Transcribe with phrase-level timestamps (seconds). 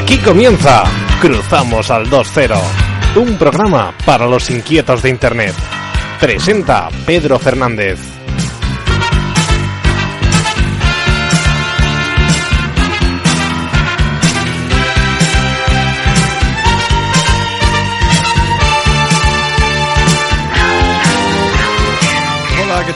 [0.00, 0.84] Aquí comienza
[1.20, 2.58] Cruzamos al 2-0,
[3.16, 5.54] un programa para los inquietos de Internet.
[6.18, 8.19] Presenta Pedro Fernández.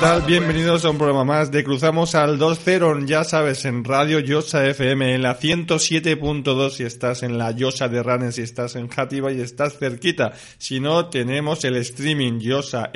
[0.05, 0.23] Tal?
[0.27, 5.15] Bienvenidos a un programa más de Cruzamos al 2-0, ya sabes, en Radio Yosa FM,
[5.15, 9.41] en la 107.2 si estás en la Yosa de Ranes, si estás en Jativa y
[9.41, 10.35] estás cerquita.
[10.59, 12.89] Si no, tenemos el streaming yosafm.net.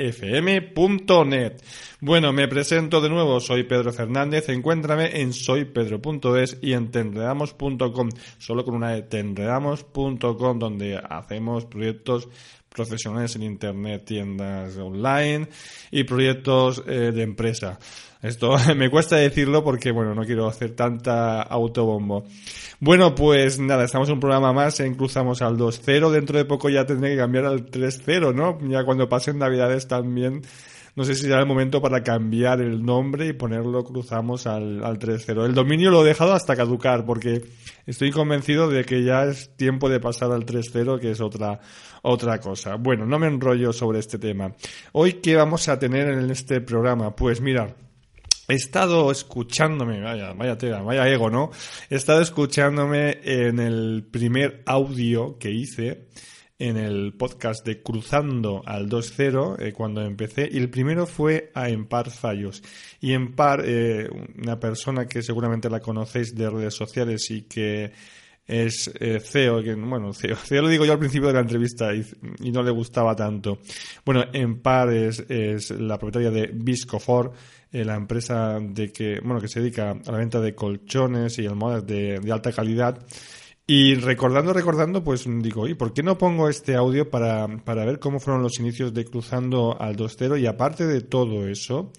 [1.99, 8.63] Bueno, me presento de nuevo, soy Pedro Fernández, encuéntrame en soypedro.es y en tenredamos.com, solo
[8.63, 12.29] con una de tenredamos.com, donde hacemos proyectos
[12.69, 15.47] profesionales en Internet, tiendas online
[15.91, 17.79] y proyectos eh, de empresa.
[18.21, 22.25] Esto me cuesta decirlo porque, bueno, no quiero hacer tanta autobombo.
[22.79, 26.11] Bueno, pues nada, estamos en un programa más en Cruzamos al 2.0.
[26.11, 28.59] Dentro de poco ya tendré que cambiar al 3.0, ¿no?
[28.69, 30.41] Ya cuando pasen Navidades también
[30.95, 34.99] no sé si será el momento para cambiar el nombre y ponerlo cruzamos al, al
[34.99, 35.45] 3.0.
[35.45, 37.43] El dominio lo he dejado hasta caducar porque
[37.85, 41.59] estoy convencido de que ya es tiempo de pasar al 3.0, que es otra,
[42.01, 42.75] otra cosa.
[42.75, 44.53] Bueno, no me enrollo sobre este tema.
[44.91, 47.15] Hoy, ¿qué vamos a tener en este programa?
[47.15, 47.75] Pues mira,
[48.49, 51.51] He estado escuchándome, vaya, vaya tela, vaya ego, ¿no?
[51.87, 56.07] He estado escuchándome en el primer audio que hice
[56.59, 61.69] en el podcast de Cruzando al 2.0 eh, cuando empecé y el primero fue a
[61.69, 62.61] Empar Fallos
[62.99, 67.93] y Empar, eh, una persona que seguramente la conocéis de redes sociales y que
[68.49, 71.93] es eh, CEO, que, bueno, CEO, CEO, lo digo yo al principio de la entrevista
[71.93, 72.03] y,
[72.39, 73.59] y no le gustaba tanto.
[74.03, 77.31] Bueno, Empar es, es la propietaria de Viscofor,
[77.71, 81.45] eh, la empresa de que, bueno, que se dedica a la venta de colchones y
[81.45, 83.05] almohadas de, de alta calidad.
[83.71, 87.99] Y recordando, recordando, pues digo, ¿y por qué no pongo este audio para, para ver
[87.99, 90.41] cómo fueron los inicios de Cruzando al 2.0?
[90.41, 91.91] Y aparte de todo eso,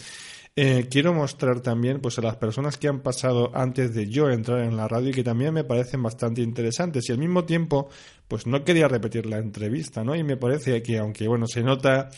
[0.56, 4.64] eh, quiero mostrar también pues a las personas que han pasado antes de yo entrar
[4.64, 7.08] en la radio y que también me parecen bastante interesantes.
[7.08, 7.88] Y al mismo tiempo,
[8.26, 10.16] pues no quería repetir la entrevista, ¿no?
[10.16, 12.10] Y me parece que, aunque bueno, se nota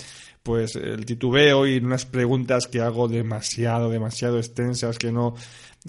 [0.43, 5.35] pues el titubeo y unas preguntas que hago demasiado, demasiado extensas que no,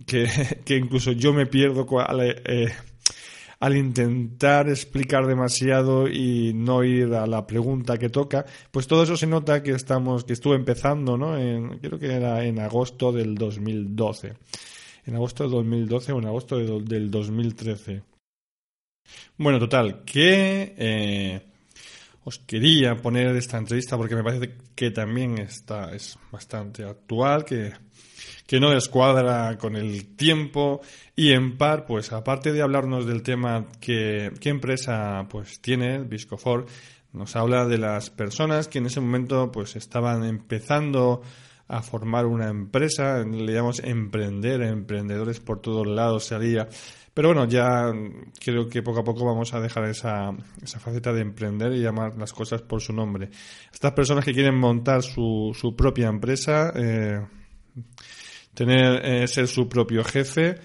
[0.05, 0.27] que,
[0.65, 2.73] que incluso yo me pierdo cuál, eh,
[3.63, 9.15] al intentar explicar demasiado y no ir a la pregunta que toca, pues todo eso
[9.15, 11.37] se nota que estamos, que estuve empezando, ¿no?
[11.37, 14.33] En, creo que era en agosto del 2012.
[15.05, 18.03] En agosto del 2012 o en agosto de, del 2013.
[19.37, 21.41] Bueno, total, que eh,
[22.25, 27.71] os quería poner esta entrevista porque me parece que también está, es bastante actual, que
[28.53, 30.79] que no descuadra con el tiempo
[31.15, 36.67] y en par, pues aparte de hablarnos del tema que qué empresa pues tiene Viscofor,
[37.13, 41.23] nos habla de las personas que en ese momento pues estaban empezando
[41.67, 46.69] a formar una empresa, le llamamos emprender, emprendedores por todos lados salía.
[47.11, 47.91] Pero bueno, ya
[48.39, 50.29] creo que poco a poco vamos a dejar esa,
[50.61, 53.31] esa faceta de emprender y llamar las cosas por su nombre.
[53.73, 57.19] Estas personas que quieren montar su, su propia empresa, eh,
[58.53, 60.55] tener eh, ser su propio jefe.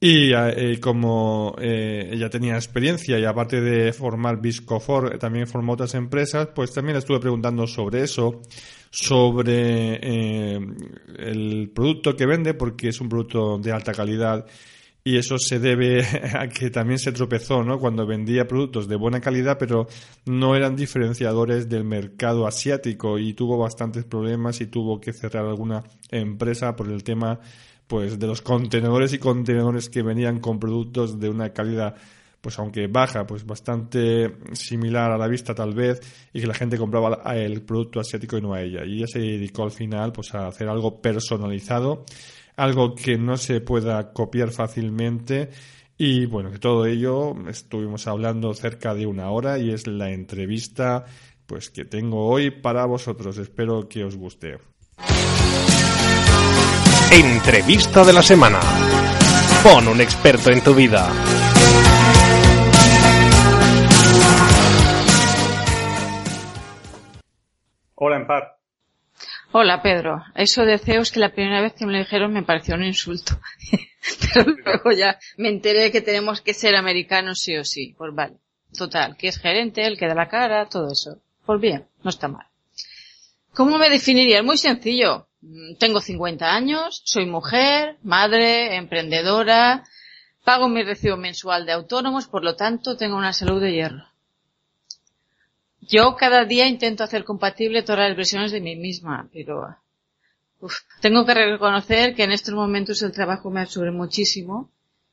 [0.00, 5.94] Y eh, como eh, ella tenía experiencia y aparte de formar Viscofor también formó otras
[5.94, 8.42] empresas pues también estuve preguntando sobre eso
[8.90, 9.96] sobre
[10.56, 14.44] el producto que vende porque es un producto de alta calidad
[15.06, 16.02] y eso se debe
[16.34, 17.78] a que también se tropezó, ¿no?
[17.78, 19.86] Cuando vendía productos de buena calidad, pero
[20.24, 25.84] no eran diferenciadores del mercado asiático y tuvo bastantes problemas y tuvo que cerrar alguna
[26.10, 27.38] empresa por el tema,
[27.86, 31.94] pues, de los contenedores y contenedores que venían con productos de una calidad
[32.40, 36.76] pues aunque baja, pues bastante similar a la vista tal vez, y que la gente
[36.76, 38.84] compraba el producto asiático y no a ella.
[38.84, 42.04] Y ella se dedicó al final pues a hacer algo personalizado
[42.56, 45.50] algo que no se pueda copiar fácilmente.
[45.96, 51.04] Y bueno, de todo ello estuvimos hablando cerca de una hora y es la entrevista
[51.46, 53.38] pues que tengo hoy para vosotros.
[53.38, 54.58] Espero que os guste.
[57.12, 58.60] Entrevista de la semana.
[59.62, 61.10] Pon un experto en tu vida.
[67.94, 68.53] Hola, Empar.
[69.56, 70.24] Hola, Pedro.
[70.34, 73.38] Eso de CEOs que la primera vez que me lo dijeron me pareció un insulto.
[74.34, 77.94] Pero luego ya me enteré que tenemos que ser americanos sí o sí.
[77.96, 78.34] Pues vale.
[78.76, 81.20] Total, que es gerente, el que da la cara, todo eso.
[81.46, 82.48] Pues bien, no está mal.
[83.52, 84.38] ¿Cómo me definiría?
[84.38, 85.28] Es muy sencillo.
[85.40, 89.84] Mm, tengo 50 años, soy mujer, madre, emprendedora,
[90.42, 94.13] pago mi recibo mensual de autónomos, por lo tanto tengo una salud de hierro.
[95.88, 99.76] Yo cada día intento hacer compatible todas las versiones de mí misma, pero
[101.00, 104.70] tengo que reconocer que en estos momentos el trabajo me absorbe muchísimo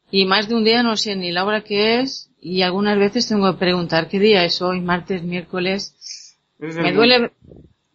[0.09, 3.27] y más de un día no sé ni la hora que es y algunas veces
[3.27, 6.37] tengo que preguntar qué día es hoy, martes, miércoles.
[6.59, 7.31] me duele.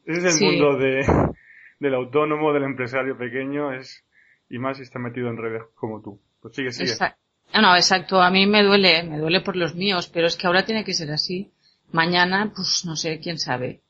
[0.05, 1.05] Ese es el mundo de,
[1.81, 4.05] del autónomo, del empresario pequeño, es
[4.49, 6.21] y más si está metido en redes como tú.
[6.41, 6.93] Pues sigue, sigue.
[7.01, 8.21] Ah, no, exacto.
[8.21, 10.95] A mí me duele, me duele por los míos, pero es que ahora tiene que
[10.95, 11.51] ser así.
[11.97, 13.81] Mañana, pues no sé, quién sabe.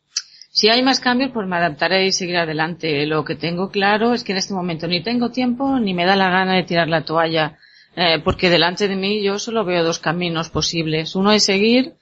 [0.51, 3.05] Si hay más cambios, pues me adaptaré y seguiré adelante.
[3.05, 6.15] Lo que tengo claro es que en este momento ni tengo tiempo ni me da
[6.15, 7.59] la gana de tirar la toalla,
[7.97, 11.17] eh, porque delante de mí yo solo veo dos caminos posibles.
[11.17, 11.95] Uno es seguir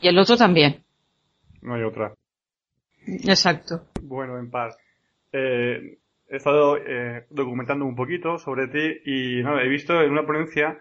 [0.00, 0.82] y el otro también.
[1.60, 2.14] No hay otra.
[3.06, 3.88] Exacto.
[4.00, 4.74] Bueno, en paz.
[5.32, 5.98] Eh,
[6.30, 10.78] he estado eh, documentando un poquito sobre ti y no, he visto en una ponencia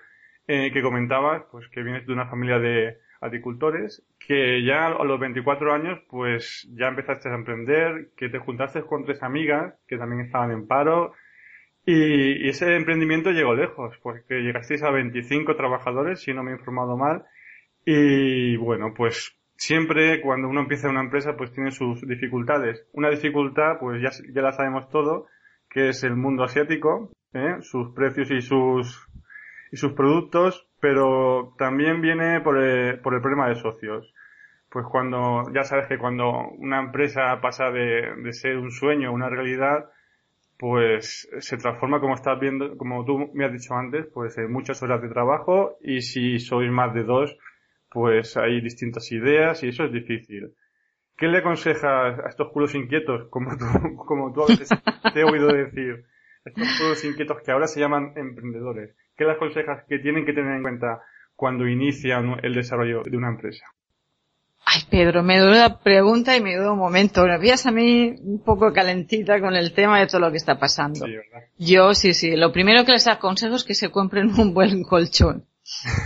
[0.48, 5.20] eh, que comentabas pues que vienes de una familia de agricultores que ya a los
[5.20, 10.22] 24 años pues ya empezaste a emprender, que te juntaste con tres amigas que también
[10.26, 11.14] estaban en paro
[11.86, 16.98] y, ese emprendimiento llegó lejos porque llegasteis a 25 trabajadores si no me he informado
[16.98, 17.24] mal
[17.86, 22.88] y bueno pues siempre cuando uno empieza una empresa pues tiene sus dificultades.
[22.94, 25.28] Una dificultad pues ya, ya la sabemos todo,
[25.70, 27.58] que es el mundo asiático, ¿eh?
[27.62, 29.08] sus precios y sus,
[29.72, 34.14] y sus productos, pero también viene por el, por el problema de socios.
[34.70, 39.12] Pues cuando, ya sabes que cuando una empresa pasa de, de ser un sueño a
[39.12, 39.90] una realidad,
[40.58, 44.82] pues se transforma como estás viendo, como tú me has dicho antes, pues en muchas
[44.84, 47.36] horas de trabajo y si sois más de dos,
[47.90, 50.54] pues hay distintas ideas y eso es difícil.
[51.18, 53.66] ¿Qué le aconsejas a estos culos inquietos, como tú,
[54.06, 54.70] como tú a veces
[55.14, 56.06] te he oído decir,
[56.46, 58.96] estos culos inquietos que ahora se llaman emprendedores?
[59.22, 61.04] ¿Qué le aconsejas que tienen que tener en cuenta
[61.36, 63.68] cuando inician el desarrollo de una empresa?
[64.66, 67.24] Ay, Pedro, me duele la pregunta y me duele un momento.
[67.28, 70.58] Me pillas a mí un poco calentita con el tema de todo lo que está
[70.58, 71.06] pasando.
[71.60, 72.36] Yo, sí, sí.
[72.36, 75.46] Lo primero que les aconsejo es que se compren un buen colchón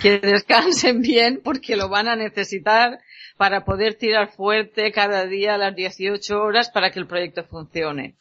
[0.01, 2.99] que descansen bien porque lo van a necesitar
[3.37, 8.17] para poder tirar fuerte cada día a las 18 horas para que el proyecto funcione.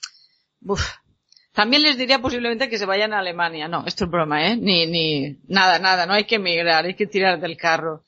[1.55, 3.69] También les diría posiblemente que se vayan a Alemania.
[3.69, 4.56] No, esto es broma, ¿eh?
[4.56, 8.05] Ni, ni, nada, nada, no hay que emigrar, hay que tirar del carro.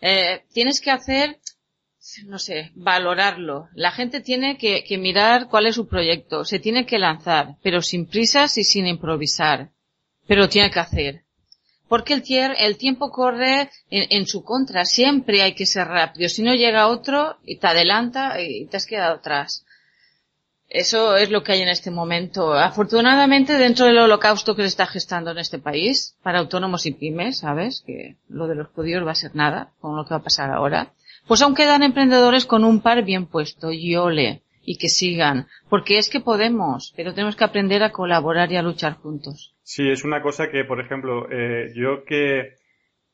[0.00, 1.40] Eh, tienes que hacer,
[2.26, 3.68] no sé, valorarlo.
[3.74, 7.82] La gente tiene que, que mirar cuál es su proyecto, se tiene que lanzar, pero
[7.82, 9.70] sin prisas y sin improvisar.
[10.26, 11.24] Pero tiene que hacer
[11.88, 12.22] porque el,
[12.58, 14.84] el tiempo corre en, en, su contra.
[14.84, 16.28] Siempre hay que ser rápido.
[16.28, 19.64] Si no llega otro y te adelanta y te has quedado atrás.
[20.68, 22.54] Eso es lo que hay en este momento.
[22.54, 27.38] Afortunadamente, dentro del holocausto que se está gestando en este país, para autónomos y pymes,
[27.38, 27.82] ¿sabes?
[27.86, 30.50] Que lo de los judíos va a ser nada con lo que va a pasar
[30.50, 30.92] ahora.
[31.26, 35.46] Pues aún quedan emprendedores con un par bien puesto, y ole, y que sigan.
[35.68, 39.54] Porque es que podemos, pero tenemos que aprender a colaborar y a luchar juntos.
[39.62, 42.56] Sí, es una cosa que, por ejemplo, eh, yo que,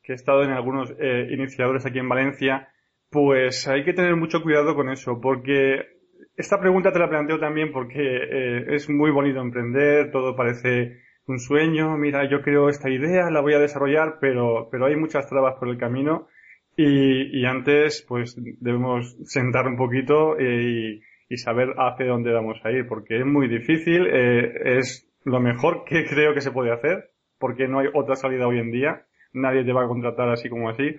[0.03, 2.69] que, he estado en algunos eh, iniciadores aquí en Valencia,
[3.09, 6.00] pues hay que tener mucho cuidado con eso, porque
[6.41, 11.39] esta pregunta te la planteo también porque eh, es muy bonito emprender, todo parece un
[11.39, 15.55] sueño, mira, yo creo esta idea, la voy a desarrollar, pero, pero hay muchas trabas
[15.59, 16.27] por el camino
[16.75, 22.87] y, antes pues debemos sentar un poquito y, y saber hacia dónde vamos a ir,
[22.87, 27.67] porque es muy difícil, eh, es lo mejor que creo que se puede hacer, porque
[27.67, 29.05] no hay otra salida hoy en día.
[29.33, 30.95] Nadie te va a contratar así como así.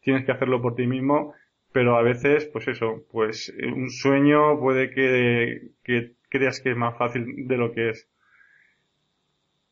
[0.00, 1.34] Tienes que hacerlo por ti mismo,
[1.72, 6.96] pero a veces, pues eso, pues un sueño puede que, que creas que es más
[6.96, 8.08] fácil de lo que es.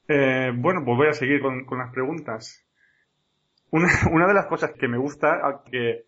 [0.08, 2.64] Eh, bueno, pues voy a seguir con, con las preguntas.
[3.70, 6.04] Una, una, de las cosas que me gusta, que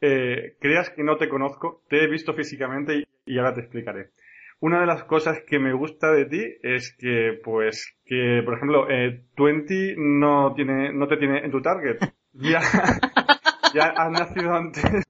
[0.00, 4.10] eh, creas que no te conozco, te he visto físicamente y, y ahora te explicaré.
[4.58, 8.88] Una de las cosas que me gusta de ti es que, pues, que, por ejemplo,
[8.88, 11.98] eh, Twenty no tiene, no te tiene en tu target.
[12.32, 12.60] Ya,
[13.74, 15.05] ya has nacido antes,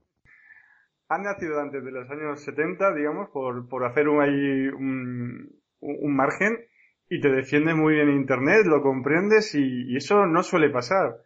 [1.08, 6.16] has nacido antes de los años 70, digamos, por, por hacer un, ahí un, un
[6.16, 6.58] margen.
[7.08, 11.18] y te defiende muy bien Internet, lo comprendes y, eso no suele pasar.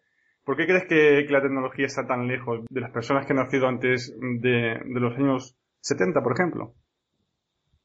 [0.44, 3.66] ¿Por qué crees que, la tecnología está tan lejos de las personas que han nacido
[3.68, 6.74] antes de, los años 70, por ejemplo?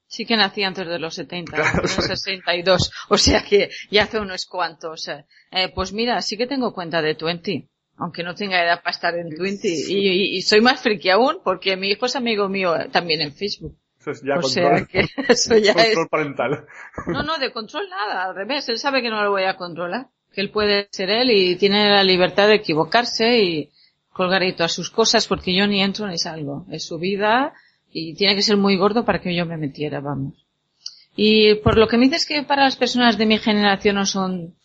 [0.08, 4.20] Sí que nací antes de los 70, en los 62, o sea que ya hace
[4.20, 5.08] unos cuantos.
[5.08, 9.16] Eh, pues mira, sí que tengo cuenta de Twenty, aunque no tenga edad para estar
[9.16, 9.86] en Twenty.
[9.88, 13.78] Y, y, soy más friki aún porque mi hijo es amigo mío también en Facebook.
[14.00, 16.66] Eso es ya o control, que eso ya control parental.
[17.08, 18.68] No, no, de control nada, al revés.
[18.70, 20.08] Él sabe que no lo voy a controlar.
[20.34, 23.72] Que él puede ser él y tiene la libertad de equivocarse y
[24.12, 26.66] colgar ahí todas sus cosas porque yo ni entro ni salgo.
[26.70, 27.54] Es su vida
[27.92, 30.46] y tiene que ser muy gordo para que yo me metiera, vamos.
[31.16, 34.56] Y por lo que me dices que para las personas de mi generación no son,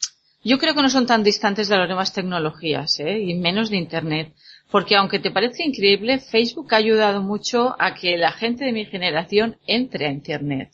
[0.42, 3.20] yo creo que no son tan distantes de las nuevas tecnologías, ¿eh?
[3.20, 4.32] Y menos de Internet.
[4.70, 8.86] Porque aunque te parezca increíble, Facebook ha ayudado mucho a que la gente de mi
[8.86, 10.70] generación entre a Internet.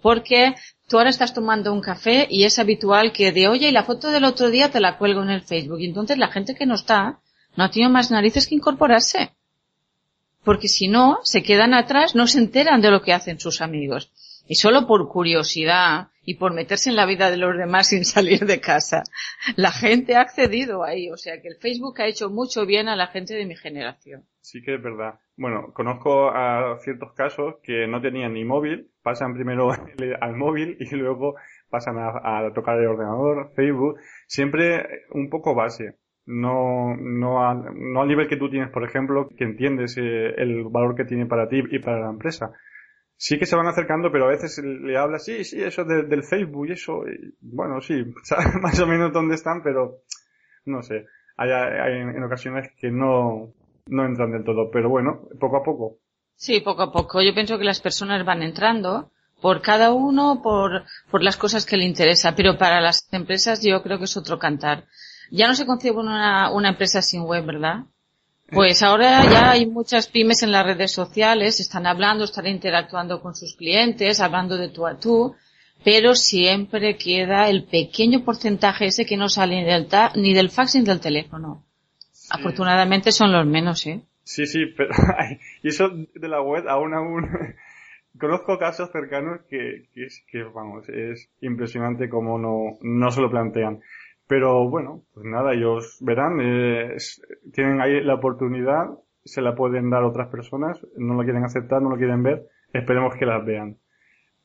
[0.00, 0.54] Porque
[0.88, 4.10] tú ahora estás tomando un café y es habitual que de oye y la foto
[4.10, 5.80] del otro día te la cuelgo en el Facebook.
[5.80, 7.20] Y entonces la gente que no está
[7.56, 9.32] no ha tenido más narices que incorporarse.
[10.44, 14.10] Porque si no, se quedan atrás, no se enteran de lo que hacen sus amigos.
[14.48, 18.46] Y solo por curiosidad y por meterse en la vida de los demás sin salir
[18.46, 19.02] de casa.
[19.56, 22.94] La gente ha accedido ahí, o sea que el Facebook ha hecho mucho bien a
[22.94, 24.22] la gente de mi generación.
[24.40, 25.18] Sí que es verdad.
[25.36, 29.70] Bueno, conozco a ciertos casos que no tenían ni móvil, pasan primero
[30.20, 31.34] al móvil y luego
[31.68, 35.96] pasan a, tocar el ordenador, Facebook, siempre un poco base.
[36.26, 40.94] No, no, no al nivel que tú tienes, por ejemplo, que entiendes eh, el valor
[40.94, 42.52] que tiene para ti y para la empresa
[43.20, 46.68] sí que se van acercando, pero a veces le habla, sí, sí, eso del Facebook
[46.68, 47.04] y eso,
[47.42, 49.98] bueno, sí, sabes más o menos dónde están, pero
[50.64, 51.04] no sé,
[51.36, 51.50] hay,
[52.00, 53.52] en ocasiones que no,
[53.88, 55.98] no entran del todo, pero bueno, poco a poco.
[56.34, 57.20] Sí, poco a poco.
[57.20, 59.10] Yo pienso que las personas van entrando
[59.42, 63.82] por cada uno, por, por las cosas que le interesa, pero para las empresas yo
[63.82, 64.86] creo que es otro cantar.
[65.30, 67.84] Ya no se concibe una, una empresa sin web, ¿verdad?
[68.52, 73.34] Pues ahora ya hay muchas pymes en las redes sociales, están hablando, están interactuando con
[73.34, 75.36] sus clientes, hablando de tú a tú,
[75.84, 80.74] pero siempre queda el pequeño porcentaje ese que no sale ni del, ni del fax
[80.74, 81.64] ni del teléfono.
[82.30, 84.02] Afortunadamente son los menos, ¿eh?
[84.24, 84.90] Sí, sí, pero
[85.62, 87.28] y eso de la web aún aún
[88.18, 93.80] conozco casos cercanos que, que, que vamos, es impresionante cómo no, no se lo plantean.
[94.30, 96.96] Pero bueno, pues nada, ellos verán, eh,
[97.52, 98.86] tienen ahí la oportunidad,
[99.24, 103.16] se la pueden dar otras personas, no lo quieren aceptar, no lo quieren ver, esperemos
[103.16, 103.78] que las vean.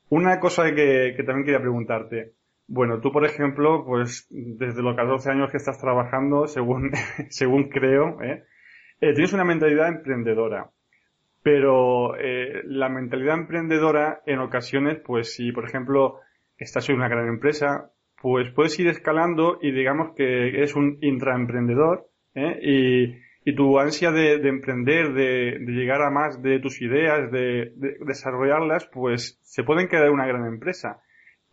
[0.09, 2.33] Una cosa que, que también quería preguntarte,
[2.67, 6.89] bueno, tú por ejemplo, pues desde los 14 años que estás trabajando, según,
[7.29, 8.43] según creo, ¿eh?
[9.01, 10.71] Eh, tienes una mentalidad emprendedora.
[11.43, 16.21] Pero eh, la mentalidad emprendedora en ocasiones, pues si por ejemplo
[16.57, 17.91] estás en una gran empresa,
[18.25, 22.57] pues puedes ir escalando y digamos que eres un intraemprendedor ¿eh?
[23.45, 29.39] y, tu ansia de, emprender, de, llegar a más de tus ideas, de, desarrollarlas, pues
[29.43, 31.03] se pueden quedar en una gran empresa.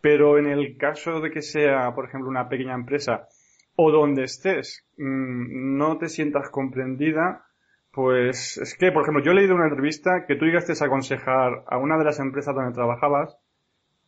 [0.01, 3.27] Pero en el caso de que sea, por ejemplo, una pequeña empresa
[3.75, 7.45] o donde estés, mm, no te sientas comprendida,
[7.91, 11.65] pues es que, por ejemplo, yo he leído una entrevista que tú llegaste a aconsejar
[11.67, 13.37] a una de las empresas donde trabajabas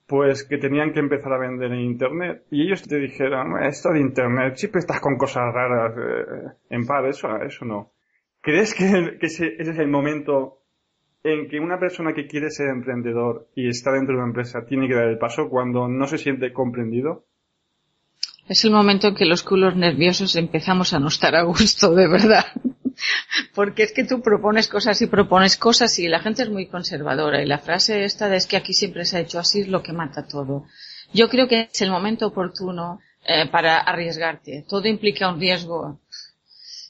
[0.08, 2.44] pues que tenían que empezar a vender en internet.
[2.52, 7.06] Y ellos te dijeron esto de internet siempre estás con cosas raras eh, en par
[7.06, 7.92] eso eso no
[8.42, 10.60] crees que, ese, es el momento
[11.24, 14.88] en que una persona que quiere ser emprendedor y está dentro de una empresa tiene
[14.88, 17.26] que dar el paso cuando no se siente comprendido
[18.48, 22.08] es el momento en que los culos nerviosos empezamos a no estar a gusto de
[22.08, 22.46] verdad
[23.54, 27.42] porque es que tú propones cosas y propones cosas y la gente es muy conservadora
[27.42, 29.82] y la frase esta de es que aquí siempre se ha hecho así es lo
[29.82, 30.66] que mata todo.
[31.14, 34.66] Yo creo que es el momento oportuno eh, para arriesgarte.
[34.68, 36.00] Todo implica un riesgo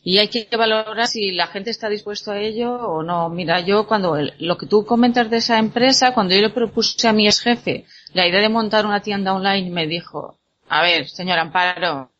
[0.08, 3.28] y hay que valorar si la gente está dispuesto a ello o no.
[3.30, 7.12] Mira, yo cuando lo que tú comentas de esa empresa, cuando yo le propuse a
[7.12, 10.38] mi ex jefe la idea de montar una tienda online, me dijo,
[10.70, 12.12] a ver, señor Amparo,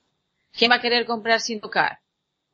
[0.52, 2.00] ¿quién va a querer comprar sin tocar?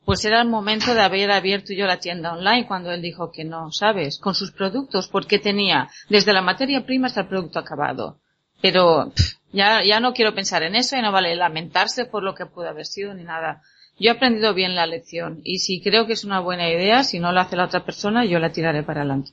[0.05, 3.43] Pues era el momento de haber abierto yo la tienda online cuando él dijo que
[3.43, 4.20] no, ¿sabes?
[4.20, 8.17] Con sus productos, porque tenía desde la materia prima hasta el producto acabado.
[8.62, 9.12] Pero
[9.51, 12.70] ya, ya no quiero pensar en eso y no vale lamentarse por lo que pudo
[12.70, 13.62] haber sido ni nada.
[14.00, 17.20] Yo he aprendido bien la lección y si creo que es una buena idea, si
[17.20, 19.31] no la hace la otra persona, yo la tiraré para adelante.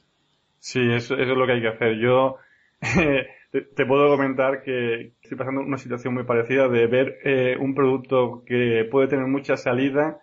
[0.58, 1.96] Sí, eso, es lo que hay que hacer.
[1.98, 2.36] Yo
[3.52, 8.42] te, puedo comentar que estoy pasando una situación muy parecida de ver eh, un producto
[8.46, 10.20] que puede tener mucha salida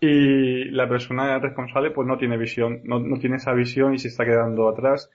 [0.00, 4.08] y la persona responsable pues no tiene visión, no, no tiene esa visión y se
[4.08, 5.10] está quedando atrás.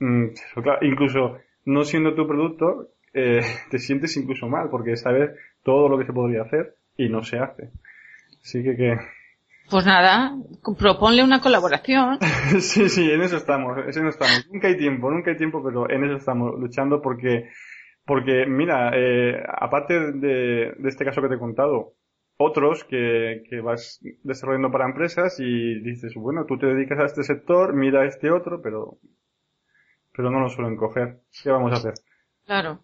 [0.00, 0.28] Mm,
[0.82, 1.36] incluso
[1.66, 5.30] no siendo tu producto, eh, te sientes incluso mal porque sabes
[5.62, 7.70] todo lo que se podría hacer y no se hace.
[8.42, 8.96] Así que que...
[9.70, 10.32] Pues nada,
[10.78, 12.18] proponle una colaboración.
[12.60, 14.48] sí, sí, en eso estamos, en eso estamos.
[14.50, 17.48] Nunca hay tiempo, nunca hay tiempo, pero en eso estamos luchando porque,
[18.04, 21.94] porque mira, eh, aparte de, de este caso que te he contado,
[22.42, 27.22] otros que, que vas desarrollando para empresas y dices, bueno, tú te dedicas a este
[27.22, 28.98] sector, mira este otro, pero,
[30.14, 31.20] pero no lo suelen coger.
[31.42, 31.94] ¿Qué vamos a hacer?
[32.44, 32.80] Claro.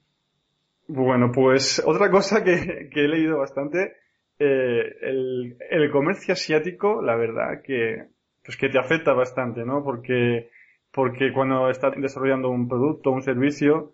[0.87, 3.97] Bueno, pues otra cosa que, que he leído bastante,
[4.39, 8.07] eh, el, el comercio asiático, la verdad que,
[8.45, 9.83] pues que te afecta bastante, ¿no?
[9.85, 10.51] Porque,
[10.93, 13.93] porque cuando estás desarrollando un producto, un servicio,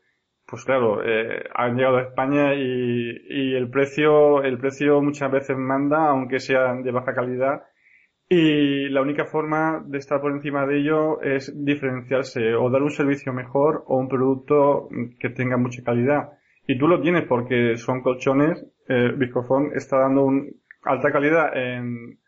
[0.54, 5.56] pues claro, eh, han llegado a España y, y, el precio, el precio muchas veces
[5.56, 7.64] manda, aunque sea de baja calidad.
[8.28, 12.90] Y la única forma de estar por encima de ello es diferenciarse o dar un
[12.90, 16.38] servicio mejor o un producto que tenga mucha calidad.
[16.68, 20.52] Y tú lo tienes porque son colchones, eh, Viscofón está dando un
[20.84, 22.20] alta calidad en,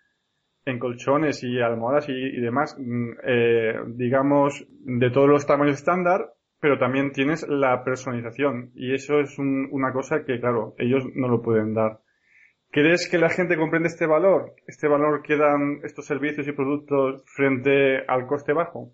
[0.64, 6.33] en colchones y almohadas y, y demás, mm, eh, digamos, de todos los tamaños estándar,
[6.60, 11.28] pero también tienes la personalización y eso es un, una cosa que, claro, ellos no
[11.28, 12.00] lo pueden dar.
[12.70, 14.54] ¿Crees que la gente comprende este valor?
[14.66, 18.92] ¿Este valor que dan estos servicios y productos frente al coste bajo?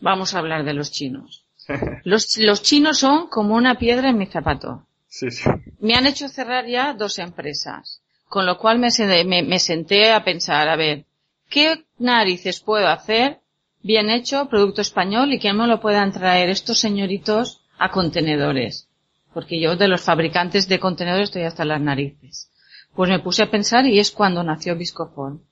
[0.00, 1.46] Vamos a hablar de los chinos.
[2.04, 4.86] los, los chinos son como una piedra en mi zapato.
[5.06, 5.48] Sí, sí.
[5.78, 8.88] Me han hecho cerrar ya dos empresas, con lo cual me,
[9.24, 11.04] me, me senté a pensar, a ver,
[11.48, 13.41] ¿qué narices puedo hacer
[13.82, 18.88] bien hecho, producto español y que me lo puedan traer estos señoritos a contenedores.
[19.34, 22.50] Porque yo de los fabricantes de contenedores estoy hasta las narices.
[22.94, 25.42] Pues me puse a pensar y es cuando nació Viscofon.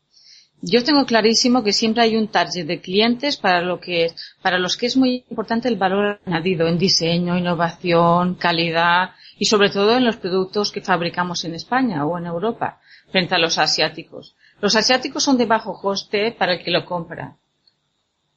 [0.62, 4.76] Yo tengo clarísimo que siempre hay un target de clientes para lo que para los
[4.76, 10.04] que es muy importante el valor añadido en diseño, innovación, calidad y sobre todo en
[10.04, 12.78] los productos que fabricamos en España o en Europa
[13.10, 14.37] frente a los asiáticos.
[14.60, 17.39] Los asiáticos son de bajo coste para el que lo compra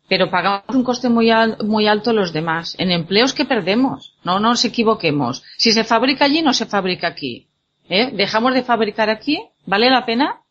[0.07, 4.15] pero pagamos un coste muy, al, muy alto los demás, en empleos que perdemos.
[4.23, 5.43] No nos equivoquemos.
[5.57, 7.47] Si se fabrica allí, no se fabrica aquí.
[7.89, 8.11] ¿Eh?
[8.13, 9.41] ¿Dejamos de fabricar aquí?
[9.65, 10.41] ¿Vale la pena?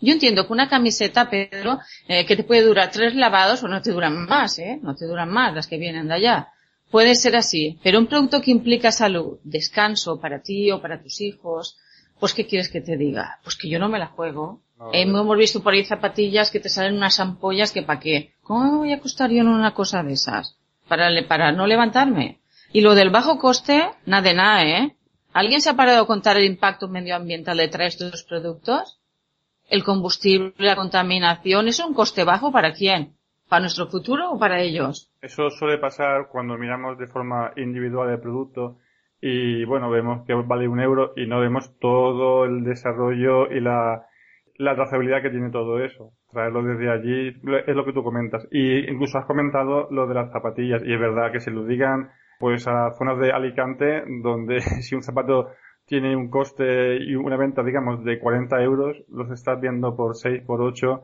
[0.00, 3.82] Yo entiendo que una camiseta, Pedro, eh, que te puede durar tres lavados, o no
[3.82, 4.78] te duran más, ¿eh?
[4.82, 6.48] No te duran más las que vienen de allá.
[6.90, 11.20] Puede ser así, pero un producto que implica salud, descanso para ti o para tus
[11.20, 11.76] hijos,
[12.18, 13.38] pues ¿qué quieres que te diga?
[13.42, 14.60] Pues que yo no me la juego.
[14.78, 18.34] No, Hemos visto por ahí zapatillas que te salen unas ampollas que para qué.
[18.42, 20.56] ¿Cómo me voy a costar yo en una cosa de esas?
[20.88, 22.40] Para, para no levantarme.
[22.72, 24.96] Y lo del bajo coste, nada de nada, ¿eh?
[25.32, 29.00] ¿Alguien se ha parado a contar el impacto medioambiental detrás de estos productos?
[29.68, 33.16] El combustible, la contaminación, ¿es un coste bajo para quién?
[33.48, 35.10] ¿Para nuestro futuro o para ellos?
[35.20, 38.78] Eso suele pasar cuando miramos de forma individual el producto
[39.20, 44.06] y bueno, vemos que vale un euro y no vemos todo el desarrollo y la,
[44.56, 46.12] la trazabilidad que tiene todo eso.
[46.30, 48.46] Traerlo desde allí es lo que tú comentas.
[48.50, 52.10] Y incluso has comentado lo de las zapatillas y es verdad que se lo digan
[52.38, 55.48] pues a zonas de Alicante donde si un zapato
[55.86, 60.42] tiene un coste y una venta digamos de 40 euros los estás viendo por 6,
[60.46, 61.02] por 8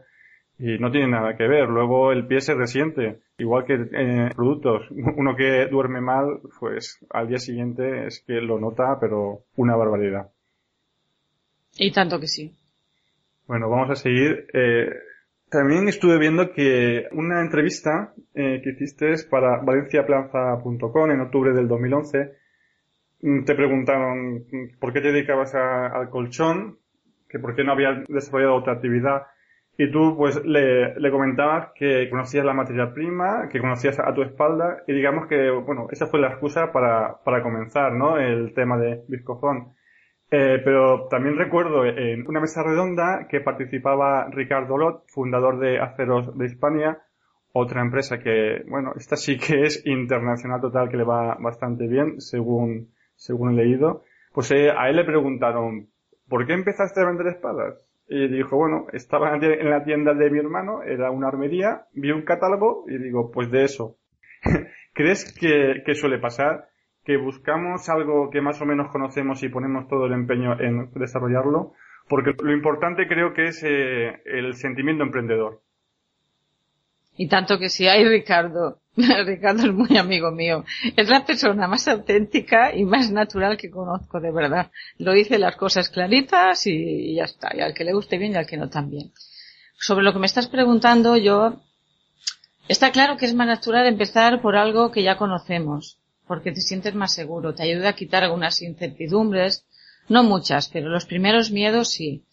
[0.59, 1.69] y no tiene nada que ver.
[1.69, 4.89] Luego el pie se resiente, igual que en productos.
[4.91, 10.31] Uno que duerme mal, pues al día siguiente es que lo nota, pero una barbaridad.
[11.77, 12.53] Y tanto que sí.
[13.47, 14.47] Bueno, vamos a seguir.
[14.53, 14.91] Eh,
[15.51, 22.33] también estuve viendo que una entrevista eh, que hiciste para valenciaplanza.com en octubre del 2011,
[23.23, 26.79] mm, te preguntaron mm, por qué te dedicabas a, al colchón,
[27.29, 29.27] que por qué no habías desarrollado otra actividad
[29.77, 34.23] y tú, pues, le, le comentabas que conocías la materia prima, que conocías a tu
[34.23, 38.19] espalda, y digamos que, bueno, esa fue la excusa para, para comenzar, ¿no?
[38.19, 39.75] El tema de Viscofón.
[40.31, 46.37] Eh, pero también recuerdo en una mesa redonda que participaba Ricardo Lot, fundador de Aceros
[46.37, 46.99] de Hispania,
[47.53, 52.21] otra empresa que, bueno, esta sí que es internacional total, que le va bastante bien,
[52.21, 54.03] según, según he leído.
[54.33, 55.89] Pues eh, a él le preguntaron,
[56.29, 57.75] ¿por qué empezaste a vender espadas?
[58.07, 62.23] Y dijo, bueno, estaba en la tienda de mi hermano, era una armería, vi un
[62.23, 63.97] catálogo y digo, pues de eso.
[64.93, 66.69] ¿Crees que, suele pasar?
[67.05, 71.73] Que buscamos algo que más o menos conocemos y ponemos todo el empeño en desarrollarlo.
[72.09, 75.63] Porque lo importante creo que es eh, el sentimiento emprendedor.
[77.17, 78.81] Y tanto que si hay, Ricardo.
[79.27, 80.65] Ricardo es muy amigo mío.
[80.97, 84.71] Es la persona más auténtica y más natural que conozco, de verdad.
[84.99, 87.51] Lo dice las cosas claritas y ya está.
[87.57, 89.13] Y al que le guste bien y al que no también.
[89.79, 91.61] Sobre lo que me estás preguntando, yo,
[92.69, 95.99] está claro que es más natural empezar por algo que ya conocemos.
[96.27, 99.67] porque te sientes más seguro, te ayuda a quitar algunas incertidumbres,
[100.09, 102.25] no muchas, pero los primeros miedos sí.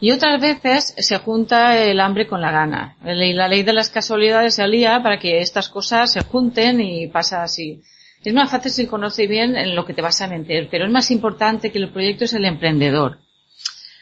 [0.00, 2.96] Y otras veces se junta el hambre con la gana.
[3.02, 7.42] La ley de las casualidades se alía para que estas cosas se junten y pasa
[7.42, 7.82] así.
[8.24, 10.90] Es más fácil si conoce bien en lo que te vas a meter, pero es
[10.90, 13.18] más importante que el proyecto es el emprendedor.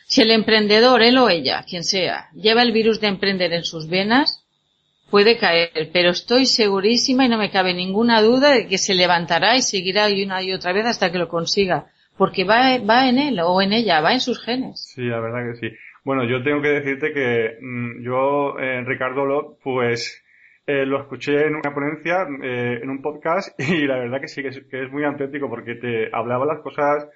[0.06, 3.88] Si el emprendedor, él o ella, quien sea, lleva el virus de emprender en sus
[3.88, 4.44] venas,
[5.10, 9.56] puede caer, pero estoy segurísima y no me cabe ninguna duda de que se levantará
[9.56, 11.90] y seguirá una y otra vez hasta que lo consiga
[12.22, 14.92] porque va, va en él o en ella, va en sus genes.
[14.94, 15.76] Sí, la verdad que sí.
[16.04, 20.22] Bueno, yo tengo que decirte que mm, yo, eh, Ricardo Lot, pues
[20.64, 24.40] eh, lo escuché en una ponencia, eh, en un podcast, y la verdad que sí,
[24.40, 27.08] que es, muy auténtico porque te hablaba las cosas,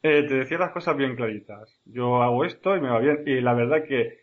[0.00, 1.80] te decía las cosas bien claritas.
[1.84, 3.24] Yo hago esto y me va bien.
[3.26, 4.20] Y la verdad que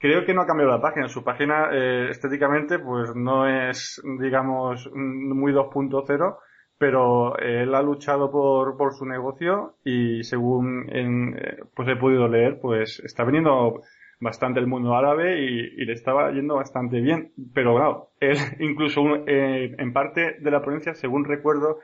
[0.00, 1.06] creo que no ha cambiado la página.
[1.06, 1.70] Su página
[2.10, 6.38] estéticamente pues no es, digamos, muy 2.0,
[6.78, 12.28] pero él ha luchado por, por su negocio y según en, eh, pues he podido
[12.28, 13.80] leer, pues está viniendo
[14.20, 17.32] bastante el mundo árabe y, le estaba yendo bastante bien.
[17.54, 21.78] Pero claro, él incluso eh, en parte de la ponencia, según recuerdo,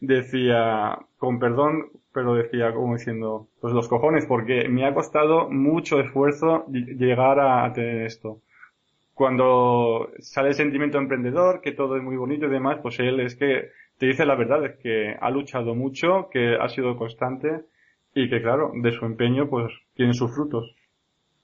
[0.00, 6.00] decía, con perdón, pero decía como diciendo, pues los cojones, porque me ha costado mucho
[6.00, 8.40] esfuerzo llegar a tener esto.
[9.14, 13.34] Cuando sale el sentimiento emprendedor, que todo es muy bonito y demás, pues él es
[13.34, 17.64] que te dice la verdad, es que ha luchado mucho, que ha sido constante
[18.14, 20.74] y que claro, de su empeño pues tiene sus frutos.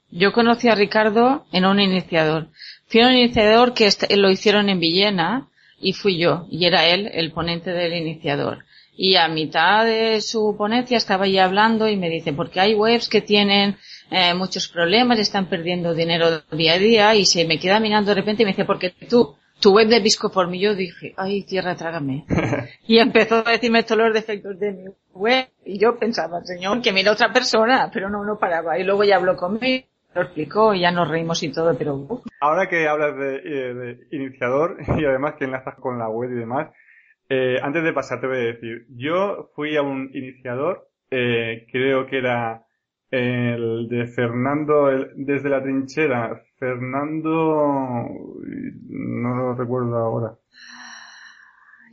[0.09, 2.49] Yo conocí a Ricardo en un iniciador.
[2.85, 7.31] Fui un iniciador que lo hicieron en Villena y fui yo, y era él el
[7.31, 8.63] ponente del iniciador.
[8.95, 13.09] Y a mitad de su ponencia estaba ya hablando y me dice, porque hay webs
[13.09, 13.75] que tienen
[14.11, 18.21] eh, muchos problemas, están perdiendo dinero día a día y se me queda mirando de
[18.21, 21.75] repente y me dice, porque tú tu web de Biscoform y yo dije, ay tierra,
[21.75, 22.25] trágame.
[22.87, 26.91] y empezó a decirme todos los defectos de mi web y yo pensaba, señor, que
[26.91, 28.77] mira otra persona, pero no, no paraba.
[28.77, 32.05] Y luego ya habló conmigo, lo explicó y ya nos reímos y todo, pero...
[32.41, 36.69] Ahora que hablas de, eh, iniciador y además que enlazas con la web y demás,
[37.29, 42.05] eh, antes de pasar te voy a decir, yo fui a un iniciador, eh, creo
[42.07, 42.65] que era
[43.13, 46.41] el de Fernando desde la trinchera.
[46.57, 48.09] Fernando,
[48.89, 50.35] no lo recuerdo ahora.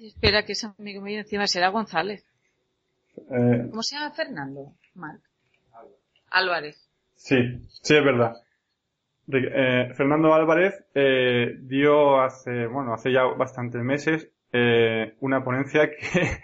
[0.01, 2.25] espera, que es amigo mío encima será González.
[3.19, 4.73] Eh, ¿Cómo se llama Fernando?
[4.95, 5.21] Marc.
[6.31, 6.89] Álvarez.
[7.17, 7.37] Sí,
[7.69, 8.33] sí es verdad.
[9.31, 14.31] Eh, Fernando Álvarez eh, dio hace, bueno, hace ya bastantes meses
[15.21, 16.41] una ponencia que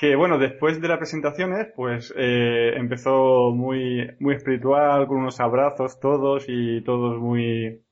[0.00, 6.00] que bueno, después de las presentaciones, pues eh, empezó muy, muy espiritual, con unos abrazos
[6.00, 7.82] todos y todos muy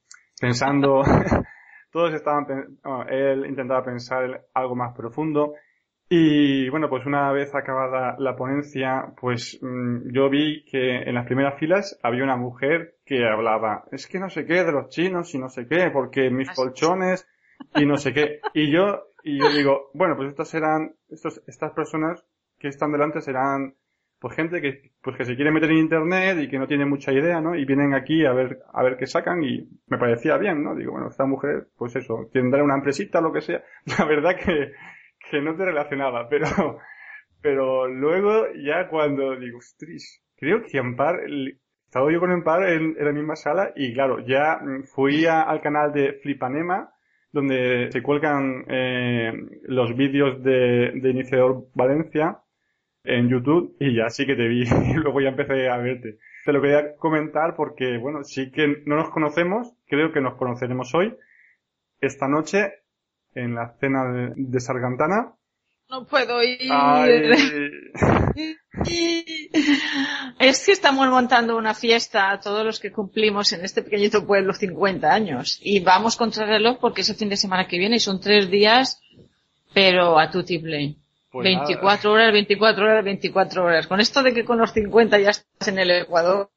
[0.41, 1.03] pensando,
[1.93, 2.47] todos estaban,
[3.11, 5.53] él intentaba pensar algo más profundo.
[6.09, 11.27] Y bueno, pues una vez acabada la ponencia, pues mm, yo vi que en las
[11.27, 15.35] primeras filas había una mujer que hablaba, es que no sé qué de los chinos
[15.35, 17.29] y no sé qué, porque mis colchones
[17.75, 18.41] y no sé qué.
[18.55, 22.25] Y yo y yo digo, bueno, pues estas serán, estos, estas personas
[22.59, 23.75] que están delante serán,
[24.21, 27.13] pues gente que, pues que se quiere meter en internet y que no tiene mucha
[27.13, 27.55] idea, ¿no?
[27.55, 30.75] Y vienen aquí a ver, a ver qué sacan y me parecía bien, ¿no?
[30.75, 33.63] Digo, bueno, esta mujer, pues eso, tendrá una empresita o lo que sea.
[33.99, 34.73] La verdad que,
[35.31, 36.79] que no te relacionaba, pero,
[37.41, 41.21] pero luego ya cuando digo, ostras, creo que Ampar,
[41.85, 44.61] estaba yo con Ampar en, en la misma sala y claro, ya
[44.95, 46.93] fui al canal de Flipanema,
[47.33, 52.41] donde se cuelgan eh, los vídeos de, Iniciador Valencia
[53.05, 56.19] en YouTube y ya sí que te vi y luego ya empecé a verte.
[56.45, 60.95] Te lo quería comentar porque, bueno, sí que no nos conocemos, creo que nos conoceremos
[60.95, 61.17] hoy,
[62.01, 62.73] esta noche,
[63.35, 65.35] en la cena de Sargantana,
[65.89, 66.71] no puedo ir.
[70.39, 74.55] Es que estamos montando una fiesta a todos los que cumplimos en este pequeñito pueblo
[74.55, 75.59] 50 años.
[75.61, 78.21] Y vamos contra el reloj porque es el fin de semana que viene y son
[78.21, 79.03] tres días,
[79.75, 80.97] pero a tu play.
[81.33, 83.87] 24 pues horas, 24 horas, 24 horas.
[83.89, 86.51] Con esto de que con los 50 ya estás en el Ecuador,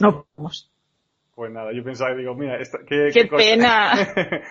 [0.00, 0.70] no podemos.
[1.34, 3.94] Pues nada, yo pensaba, digo, mira, qué, qué pena.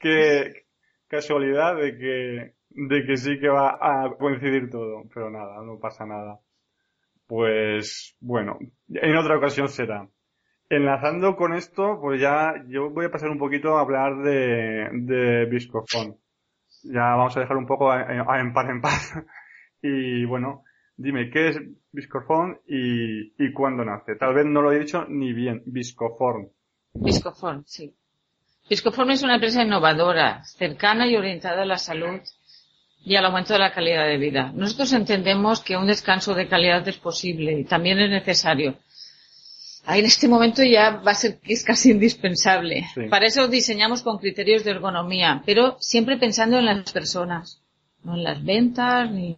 [0.00, 0.64] qué
[1.06, 6.06] casualidad de que de que sí que va a coincidir todo, pero nada, no pasa
[6.06, 6.40] nada.
[7.26, 8.58] Pues bueno,
[8.88, 10.08] en otra ocasión será.
[10.68, 15.46] Enlazando con esto, pues ya yo voy a pasar un poquito a hablar de, de
[15.46, 16.16] Biscofon.
[16.84, 19.14] Ya vamos a dejar un poco a, en par en paz.
[19.82, 20.64] y bueno,
[20.96, 21.60] dime, ¿qué es
[21.92, 24.16] Biscofon y, y cuándo nace?
[24.16, 26.48] Tal vez no lo he dicho ni bien, Biscoform.
[26.94, 27.94] Biscoform, sí.
[28.68, 32.20] Biscoform es una empresa innovadora, cercana y orientada a la salud
[33.04, 34.52] y al aumento de la calidad de vida.
[34.54, 38.76] Nosotros entendemos que un descanso de calidad es posible y también es necesario.
[39.84, 42.86] Ahí en este momento ya va a ser que es casi indispensable.
[43.10, 47.60] Para eso diseñamos con criterios de ergonomía, pero siempre pensando en las personas,
[48.04, 49.36] no en las ventas, ni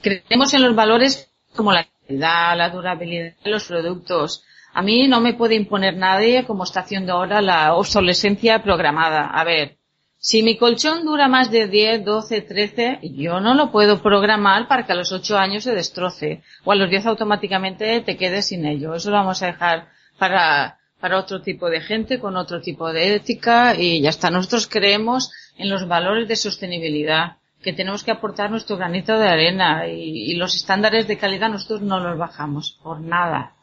[0.00, 4.42] creemos en los valores como la calidad, la durabilidad de los productos.
[4.72, 9.28] A mí no me puede imponer nadie, como está haciendo ahora, la obsolescencia programada.
[9.28, 9.79] A ver,
[10.22, 14.84] si mi colchón dura más de 10, 12, 13, yo no lo puedo programar para
[14.84, 18.66] que a los 8 años se destroce o a los 10 automáticamente te quedes sin
[18.66, 18.94] ello.
[18.94, 23.14] Eso lo vamos a dejar para, para otro tipo de gente con otro tipo de
[23.14, 24.30] ética y ya está.
[24.30, 29.86] Nosotros creemos en los valores de sostenibilidad que tenemos que aportar nuestro granito de arena
[29.86, 33.54] y, los estándares de calidad nosotros no los bajamos por nada.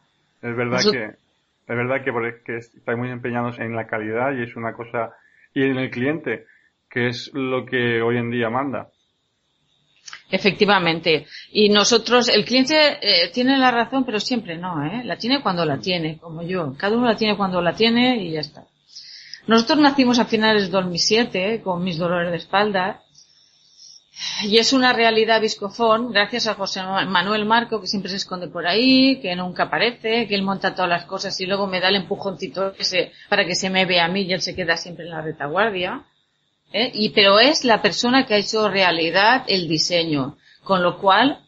[0.42, 1.04] Es verdad que
[1.68, 2.12] es verdad que,
[2.44, 5.12] que estáis muy empeñados en la calidad y es una cosa
[5.58, 6.46] y en el cliente,
[6.88, 8.90] que es lo que hoy en día manda.
[10.30, 11.26] Efectivamente.
[11.50, 15.02] Y nosotros, el cliente eh, tiene la razón, pero siempre no, ¿eh?
[15.04, 16.74] La tiene cuando la tiene, como yo.
[16.78, 18.66] Cada uno la tiene cuando la tiene y ya está.
[19.48, 23.02] Nosotros nacimos a finales de 2007 con mis dolores de espalda
[24.42, 28.66] y es una realidad viscofón gracias a José Manuel Marco que siempre se esconde por
[28.66, 31.96] ahí, que nunca aparece, que él monta todas las cosas y luego me da el
[31.96, 35.10] empujoncito ese para que se me vea a mí y él se queda siempre en
[35.10, 36.04] la retaguardia.
[36.72, 36.90] ¿eh?
[36.94, 41.44] Y pero es la persona que ha hecho realidad el diseño, con lo cual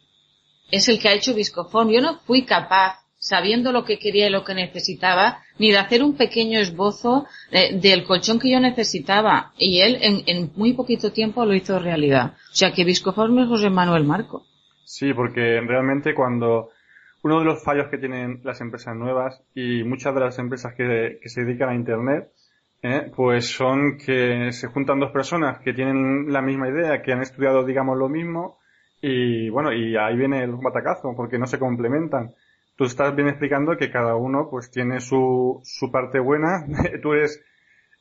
[0.71, 1.91] es el que ha hecho viscofón.
[1.91, 6.03] Yo no fui capaz sabiendo lo que quería y lo que necesitaba, ni de hacer
[6.03, 9.53] un pequeño esbozo del colchón que yo necesitaba.
[9.59, 12.33] Y él en, muy poquito tiempo lo hizo realidad.
[12.51, 14.43] O sea que Viscoforme es José Manuel Marco.
[14.85, 16.71] Sí, porque realmente cuando
[17.23, 21.19] uno de los fallos que tienen las empresas nuevas y muchas de las empresas que,
[21.23, 22.31] que se dedican a Internet,
[22.83, 27.21] eh, pues son que se juntan dos personas que tienen la misma idea, que han
[27.21, 28.59] estudiado, digamos, lo mismo,
[29.03, 32.35] y bueno, y ahí viene el batacazo, porque no se complementan
[32.81, 36.65] tú estás bien explicando que cada uno pues tiene su, su parte buena.
[37.03, 37.39] tú eres,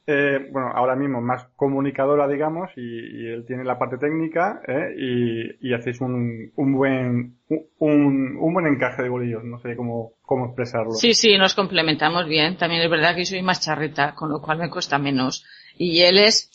[0.08, 4.96] eh, bueno, ahora mismo más comunicadora, digamos, y, él tiene la parte técnica, ¿eh?
[4.98, 7.40] y, y hacéis un, un buen,
[7.80, 10.94] un, un buen encaje de bolillos, no sé cómo, cómo expresarlo.
[10.94, 12.56] Sí, sí, nos complementamos bien.
[12.56, 15.44] También es verdad que soy más charreta, con lo cual me cuesta menos.
[15.78, 16.50] Y él es,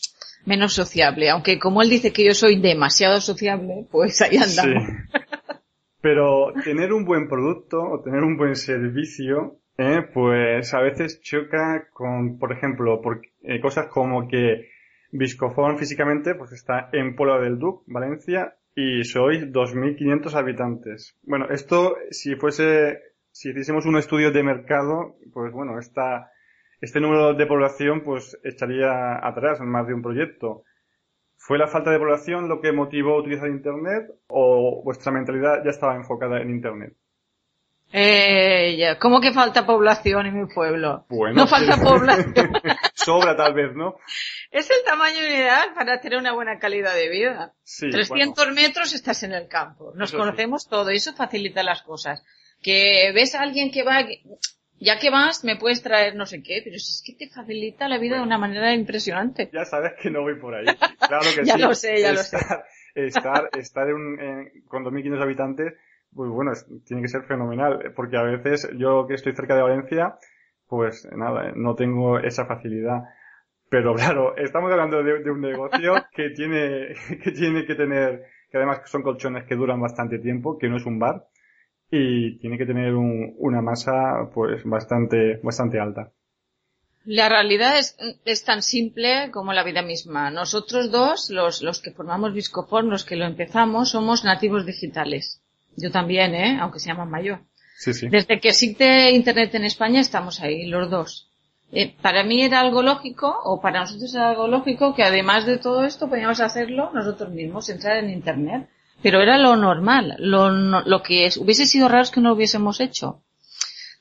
[0.45, 4.83] menos sociable, aunque como él dice que yo soy demasiado sociable, pues ahí andamos.
[4.83, 5.19] Sí.
[6.05, 11.87] Pero tener un buen producto o tener un buen servicio, eh, pues a veces choca
[11.91, 14.69] con, por ejemplo, por, eh, cosas como que
[15.11, 21.17] Viscofón físicamente pues está en Puebla del Duc, Valencia, y sois 2.500 habitantes.
[21.23, 22.99] Bueno, esto, si fuese,
[23.31, 26.29] si hiciésemos un estudio de mercado, pues bueno, esta,
[26.81, 30.65] este número de población pues estaría atrás en más de un proyecto.
[31.45, 35.95] ¿Fue la falta de población lo que motivó utilizar Internet o vuestra mentalidad ya estaba
[35.95, 36.95] enfocada en Internet?
[37.93, 41.05] Eh, ¿Cómo que falta población en mi pueblo?
[41.07, 42.33] Bueno, no falta población.
[42.95, 43.99] Sobra tal vez, ¿no?
[44.49, 47.53] Es el tamaño ideal para tener una buena calidad de vida.
[47.79, 49.93] 300 metros estás en el campo.
[49.93, 52.23] Nos conocemos todo y eso facilita las cosas.
[52.59, 53.99] Que ves a alguien que va,
[54.79, 57.87] ya que vas, me puedes traer no sé qué, pero si es que te facilita
[57.87, 59.49] la vida de una manera impresionante.
[59.53, 60.65] Ya sabes que no voy por ahí.
[61.07, 61.61] Claro que ya sí.
[61.61, 62.37] lo sé, ya lo sé.
[62.95, 65.73] Estar, estar en, en, con 2.500 habitantes,
[66.13, 66.51] pues bueno,
[66.85, 70.17] tiene que ser fenomenal, porque a veces yo que estoy cerca de Valencia,
[70.67, 73.03] pues nada, no tengo esa facilidad.
[73.69, 78.57] Pero claro, estamos hablando de, de un negocio que tiene, que tiene que tener, que
[78.57, 81.27] además son colchones que duran bastante tiempo, que no es un bar
[81.91, 86.11] y tiene que tener un, una masa pues bastante, bastante alta.
[87.05, 87.95] La realidad es,
[88.25, 90.31] es, tan simple como la vida misma.
[90.31, 95.39] Nosotros dos, los, los que formamos Viscoform, los que lo empezamos, somos nativos digitales.
[95.77, 96.57] Yo también, ¿eh?
[96.59, 97.41] Aunque se llama mayor.
[97.77, 98.07] Sí, sí.
[98.07, 101.29] Desde que existe Internet en España estamos ahí, los dos.
[101.71, 105.57] Eh, para mí era algo lógico, o para nosotros era algo lógico, que además de
[105.57, 108.69] todo esto podíamos hacerlo nosotros mismos, entrar en Internet.
[109.01, 112.79] Pero era lo normal, lo, lo que es, hubiese sido raro que no lo hubiésemos
[112.79, 113.21] hecho.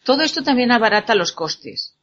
[0.04, 1.96] Todo esto también abarata los costes.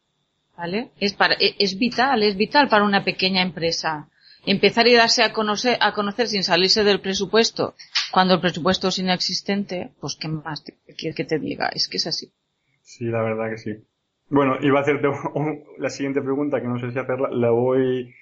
[0.57, 0.91] ¿Vale?
[0.99, 4.09] Es, para, e, es vital, es vital para una pequeña empresa.
[4.45, 7.75] Empezar y darse a conocer, a conocer sin salirse del presupuesto,
[8.11, 10.63] cuando el presupuesto es inexistente, pues qué más
[10.97, 12.31] quieres que te diga, es que es así.
[12.81, 13.71] Sí, la verdad que sí.
[14.29, 15.07] Bueno, iba a hacerte
[15.77, 18.13] la siguiente pregunta que no sé si hacerla, la voy,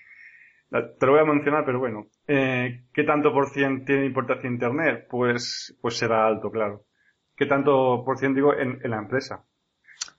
[0.69, 2.08] te lo voy a mencionar, pero bueno.
[2.27, 5.08] Eh, ¿Qué tanto por cien tiene importancia Internet?
[5.10, 6.86] Pues, pues será alto, claro.
[7.36, 9.43] ¿Qué tanto por cien digo en, en la empresa?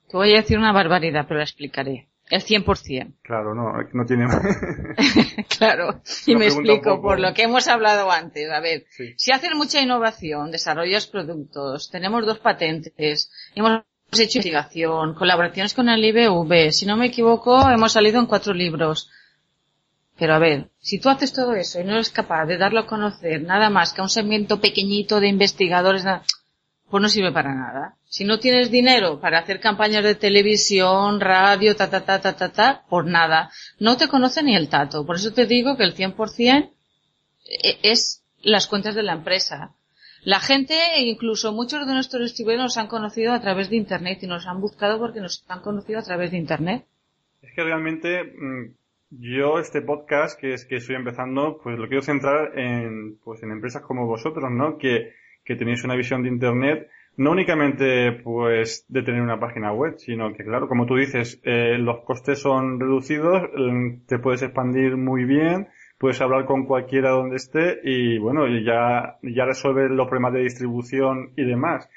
[0.09, 2.09] Te voy a decir una barbaridad, pero la explicaré.
[2.31, 3.15] El 100%.
[3.23, 4.27] Claro, no, no tiene...
[5.59, 8.51] claro, y me explico por lo que hemos hablado antes.
[8.51, 8.87] A ver,
[9.17, 13.83] si haces mucha innovación, desarrollas productos, tenemos dos patentes, hemos
[14.13, 19.11] hecho investigación, colaboraciones con el IBV, si no me equivoco, hemos salido en cuatro libros.
[20.21, 22.87] Pero a ver, si tú haces todo eso y no eres capaz de darlo a
[22.87, 26.05] conocer nada más que a un segmento pequeñito de investigadores,
[26.91, 27.97] pues no sirve para nada.
[28.05, 32.53] Si no tienes dinero para hacer campañas de televisión, radio, ta, ta, ta, ta, ta,
[32.53, 33.51] ta, por nada.
[33.79, 35.07] No te conoce ni el tato.
[35.07, 36.71] Por eso te digo que el 100%
[37.47, 39.75] e, es las cuentas de la empresa.
[40.23, 44.27] La gente, incluso muchos de nuestros estudiantes nos han conocido a través de Internet y
[44.27, 46.85] nos han buscado porque nos han conocido a través de Internet.
[47.41, 48.80] Es que realmente mm,
[49.11, 53.51] yo este podcast que es que estoy empezando, pues lo quiero centrar en, pues en
[53.51, 54.79] empresas como vosotros, ¿no?
[54.79, 55.13] Que
[55.45, 60.33] que tenéis una visión de Internet no únicamente pues de tener una página web, sino
[60.33, 65.25] que claro, como tú dices, eh, los costes son reducidos, mm, te puedes expandir muy
[65.25, 65.69] bien,
[65.99, 71.33] puedes hablar con cualquiera donde esté y bueno, ya, ya resuelves los problemas de distribución
[71.37, 71.91] y demás.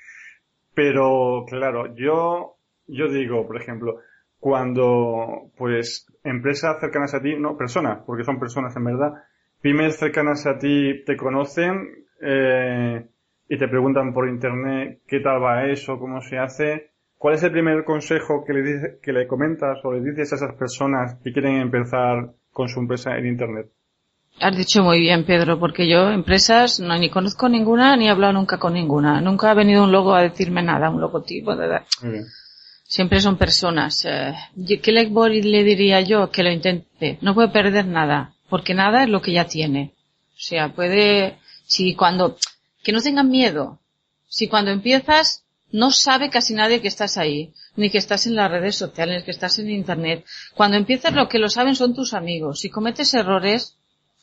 [0.73, 2.55] Pero claro, yo,
[2.87, 3.99] yo digo, por ejemplo,
[4.43, 9.13] cuando pues empresas cercanas a ti, no, personas, porque son personas en verdad,
[9.61, 11.87] pymes cercanas a ti te conocen,
[12.21, 13.05] eh,
[13.47, 17.53] y te preguntan por internet qué tal va eso, cómo se hace, ¿cuál es el
[17.53, 21.31] primer consejo que le, dice, que le comentas o le dices a esas personas que
[21.31, 23.67] quieren empezar con su empresa en internet?
[24.41, 28.33] Has dicho muy bien, Pedro, porque yo empresas no ni conozco ninguna ni he hablado
[28.33, 29.21] nunca con ninguna.
[29.21, 31.55] Nunca ha venido un logo a decirme nada, un logotipo.
[31.55, 31.79] De...
[32.93, 34.05] Siempre son personas.
[34.05, 34.35] Eh,
[34.83, 36.29] ¿Qué le diría yo?
[36.29, 37.17] Que lo intente.
[37.21, 39.93] No puede perder nada, porque nada es lo que ya tiene.
[40.35, 42.37] O sea, puede, si cuando,
[42.83, 43.79] que no tengan miedo.
[44.29, 48.51] Si cuando empiezas no sabe casi nadie que estás ahí, ni que estás en las
[48.51, 50.23] redes sociales, que estás en internet.
[50.53, 52.59] Cuando empiezas lo que lo saben son tus amigos.
[52.59, 53.75] Si cometes errores,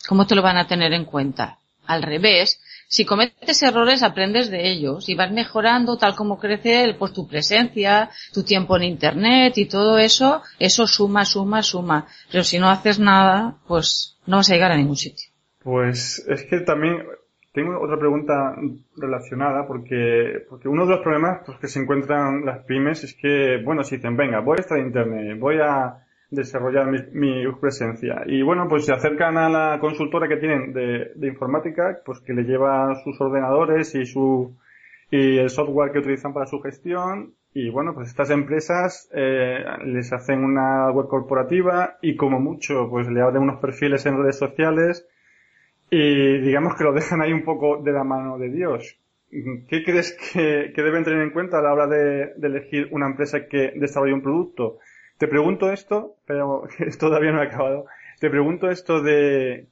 [0.06, 1.58] ¿cómo te lo van a tener en cuenta?
[1.86, 7.12] Al revés, si cometes errores aprendes de ellos y vas mejorando tal como crece pues
[7.12, 12.08] tu presencia, tu tiempo en internet y todo eso, eso suma, suma, suma.
[12.32, 15.30] Pero si no haces nada, pues no vas a llegar a ningún sitio.
[15.62, 17.04] Pues es que también
[17.52, 18.56] tengo otra pregunta
[18.96, 23.62] relacionada porque, porque uno de los problemas pues, que se encuentran las pymes es que,
[23.64, 25.94] bueno, si dicen, venga, voy a estar en internet, voy a
[26.30, 28.22] desarrollar mi, presencia.
[28.26, 32.32] Y bueno, pues se acercan a la consultora que tienen de, de informática, pues que
[32.32, 34.56] le lleva sus ordenadores y su,
[35.10, 37.34] y el software que utilizan para su gestión.
[37.52, 43.08] Y bueno, pues estas empresas eh, les hacen una web corporativa y como mucho, pues
[43.08, 45.08] le abren unos perfiles en redes sociales
[45.90, 49.00] y digamos que lo dejan ahí un poco de la mano de Dios.
[49.30, 53.72] ¿Qué crees que, deben tener en cuenta a la hora de, elegir una empresa que
[53.76, 54.78] desarrolle un producto?
[55.20, 56.16] Te pregunto esto,
[56.98, 57.84] todavía no he acabado.
[58.20, 59.68] Te pregunto esto de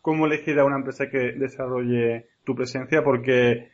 [0.00, 3.72] cómo elegir a una empresa que desarrolle tu presencia porque,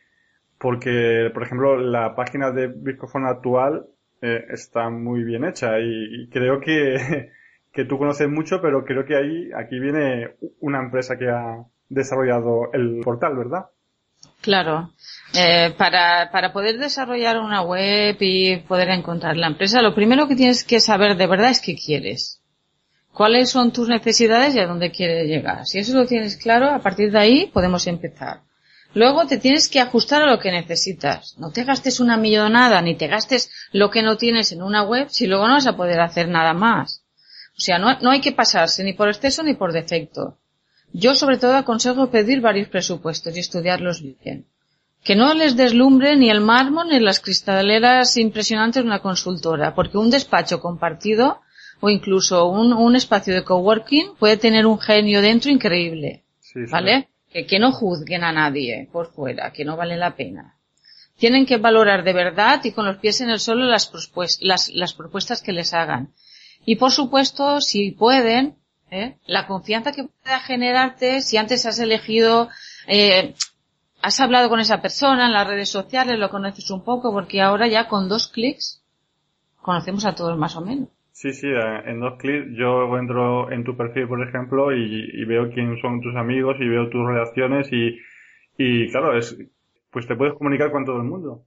[0.57, 3.85] porque, por ejemplo, la página de Bitcoin actual
[4.23, 7.29] eh, está muy bien hecha y, y creo que,
[7.71, 12.71] que tú conoces mucho, pero creo que ahí, aquí viene una empresa que ha, desarrollado
[12.73, 13.65] el portal, ¿verdad?
[14.43, 14.91] Claro.
[15.33, 20.35] Eh, para, para poder desarrollar una web y poder encontrar la empresa, lo primero que
[20.35, 22.41] tienes que saber de verdad es qué quieres.
[23.13, 25.65] ¿Cuáles son tus necesidades y a dónde quieres llegar?
[25.65, 28.41] Si eso lo tienes claro, a partir de ahí podemos empezar.
[28.93, 31.35] Luego te tienes que ajustar a lo que necesitas.
[31.37, 35.07] No te gastes una millonada ni te gastes lo que no tienes en una web
[35.09, 37.01] si luego no vas a poder hacer nada más.
[37.55, 40.37] O sea, no, no hay que pasarse ni por exceso ni por defecto.
[40.93, 44.45] Yo sobre todo aconsejo pedir varios presupuestos y estudiarlos bien.
[45.03, 49.97] Que no les deslumbre ni el mármol ni las cristaleras impresionantes de una consultora, porque
[49.97, 51.41] un despacho compartido
[51.81, 56.23] o incluso un, espacio de coworking puede tener un genio dentro increíble.
[56.71, 57.09] ¿Vale?
[57.31, 60.55] Que, no juzguen a nadie por fuera, que no vale la pena.
[61.17, 63.91] Tienen que valorar de verdad y con los pies en el suelo las,
[64.71, 66.13] las propuestas que les hagan.
[66.65, 68.55] Y por supuesto, si pueden,
[68.93, 69.17] ¿eh?
[69.25, 72.49] La confianza que pueda generarte si antes has elegido,
[72.87, 73.33] eh,
[74.01, 77.67] has hablado con esa persona en las redes sociales, lo conoces un poco, porque ahora
[77.67, 78.83] ya con dos clics
[79.61, 80.89] conocemos a todos más o menos.
[81.11, 85.49] Sí, sí, eh, en dos clics yo entro en tu perfil, por ejemplo, y, veo
[85.51, 87.97] quién son tus amigos y veo tus relaciones y,
[88.57, 89.37] y claro, es,
[89.89, 91.43] pues te puedes comunicar con todo el mundo.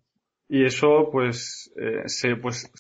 [0.49, 2.73] Y eso, pues, eh, se, pues,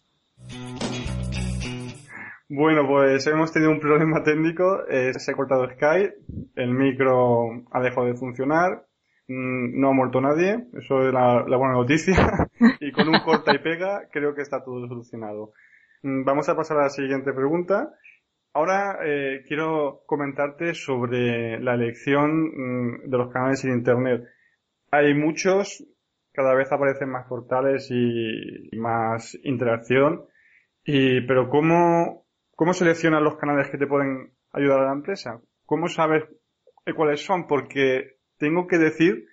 [2.48, 6.14] bueno, pues hemos tenido un problema técnico, eh, se ha cortado Skype,
[6.54, 8.86] el micro ha dejado de funcionar,
[9.26, 12.14] mm, no ha muerto nadie, eso es la, buena noticia,
[12.80, 15.52] y con un corta y pega creo que está todo solucionado.
[16.02, 17.92] mm, vamos a pasar a la siguiente pregunta.
[18.52, 24.22] Ahora eh, quiero comentarte sobre la elección mm, de los canales en Internet.
[24.90, 25.84] Hay muchos,
[26.32, 30.26] cada vez aparecen más portales y, más interacción.
[30.84, 32.25] Y, pero ¿cómo,
[32.56, 35.40] ¿cómo seleccionas los canales que te pueden ayudar a la empresa?
[35.64, 36.24] ¿Cómo sabes
[36.96, 37.46] cuáles son?
[37.46, 39.26] Porque tengo que decir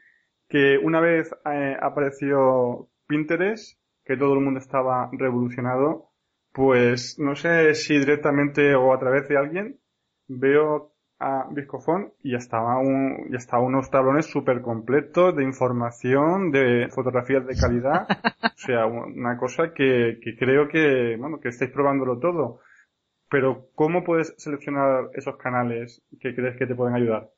[0.47, 6.09] que una vez eh, apareció Pinterest, que todo el mundo estaba revolucionado,
[6.51, 9.79] pues no sé si directamente o a través de alguien
[10.27, 16.51] veo a Viscofón y ya estaba un, ya estaba unos tablones súper completos de información,
[16.51, 18.07] de fotografías de calidad.
[18.43, 22.59] o sea, una cosa que, que creo que, bueno, que estáis probándolo todo.
[23.33, 27.31] Pero ¿cómo puedes seleccionar esos canales que crees que te pueden ayudar?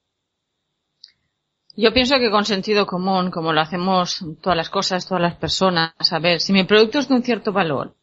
[1.77, 5.93] Yo pienso que con sentido común, como lo hacemos todas las cosas, todas las personas,
[6.11, 7.95] a ver, si mi producto es de un cierto valor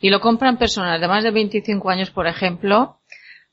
[0.00, 3.00] y lo compran personas de más de 25 años, por ejemplo,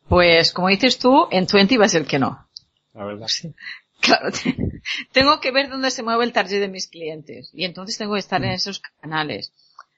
[0.07, 2.47] pues como dices tú, en 20 va a ser que no.
[2.93, 3.27] La verdad.
[3.99, 4.29] Claro,
[5.11, 8.19] tengo que ver dónde se mueve el target de mis clientes y entonces tengo que
[8.19, 8.53] estar en mm.
[8.53, 9.53] esos canales.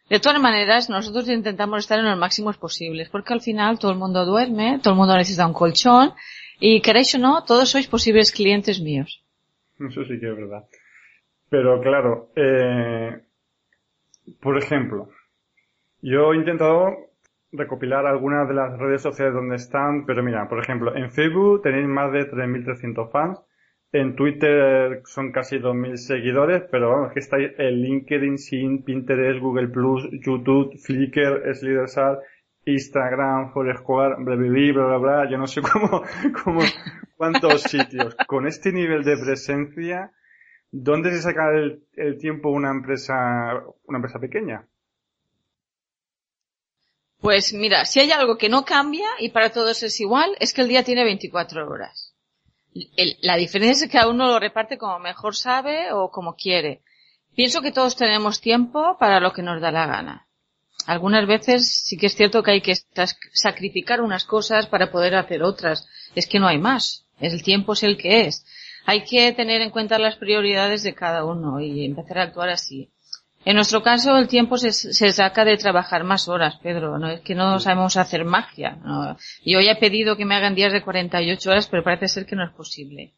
[0.10, 3.98] De todas maneras, nosotros intentamos estar en los máximos posibles porque al final todo el
[3.98, 6.14] mundo duerme, todo el mundo necesita un colchón
[6.60, 9.24] y queréis o no, todos sois posibles clientes míos.
[9.80, 10.66] Eso sí que es verdad.
[11.50, 13.22] Pero claro, eh,
[14.42, 15.10] por ejemplo,
[16.02, 17.14] yo he intentado
[17.52, 21.88] recopilar algunas de las redes sociales donde están, pero mira, por ejemplo, en Facebook tenéis
[21.88, 23.40] más de 3.300 fans,
[23.94, 29.70] en Twitter son casi 2.000 seguidores, pero vamos, que estáis en LinkedIn, Sin, Pinterest, Google+,
[30.20, 32.20] YouTube, Flickr, Slidersat,
[32.66, 36.04] Instagram, Foursquare, bla, bla, bla, bla, yo no sé cómo,
[36.44, 36.62] cómo,
[37.18, 38.16] cuántos sitios.
[38.28, 40.12] Con este nivel de presencia,
[40.72, 44.68] ¿dónde se saca el tiempo una empresa, una empresa pequeña?
[47.20, 50.62] Pues mira, si hay algo que no cambia y para todos es igual, es que
[50.62, 52.13] el día tiene 24 horas.
[53.22, 56.82] La diferencia es que cada uno lo reparte como mejor sabe o como quiere.
[57.36, 60.28] Pienso que todos tenemos tiempo para lo que nos da la gana
[60.86, 62.76] algunas veces sí que es cierto que hay que
[63.34, 65.88] sacrificar unas cosas para poder hacer otras.
[66.16, 67.06] Es que no hay más.
[67.20, 68.46] El tiempo es el que es.
[68.86, 72.90] Hay que tener en cuenta las prioridades de cada uno y empezar a actuar así.
[73.46, 76.98] En nuestro caso, el tiempo se, saca de trabajar más horas, Pedro.
[76.98, 78.78] No es que no sabemos hacer magia.
[79.46, 82.38] Yo ya he pedido que me hagan días de 48 horas, pero parece ser que
[82.38, 83.14] no es posible.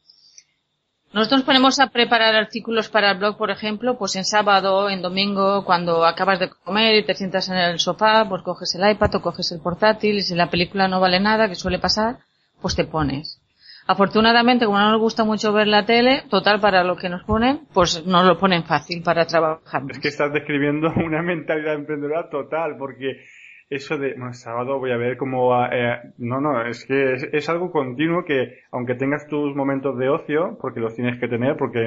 [1.13, 5.63] Nosotros ponemos a preparar artículos para el blog, por ejemplo, pues en sábado, en domingo,
[5.63, 9.21] cuando acabas de comer y te sientas en el sofá, pues coges el iPad o
[9.21, 12.17] coges el portátil y si la película no vale nada, que suele pasar,
[12.59, 13.39] pues te pones.
[13.87, 17.61] Afortunadamente, como no nos gusta mucho ver la tele, total para lo que nos ponen,
[17.73, 19.83] pues nos lo ponen fácil para trabajar.
[19.89, 23.21] Es que estás describiendo una mentalidad emprendedora total, porque
[23.69, 27.71] eso de, bueno, sábado voy a ver cómo, eh, no, no, es que es, algo
[27.71, 31.79] continuo que, aunque tengas tus momentos de ocio, porque los tienes que tener, porque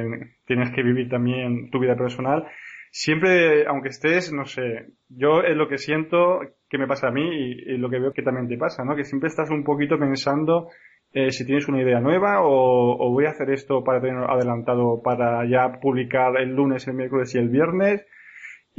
[0.47, 2.47] tienes que vivir también tu vida personal,
[2.91, 7.29] siempre, aunque estés, no sé, yo es lo que siento que me pasa a mí
[7.29, 8.97] y, lo que veo que también te pasa, ¿no?
[8.97, 10.69] Que siempre estás un poquito pensando
[11.13, 15.45] eh, si tienes una idea nueva o, voy a hacer esto para tener adelantado para
[15.49, 18.07] ya publicar el lunes, el miércoles y el viernes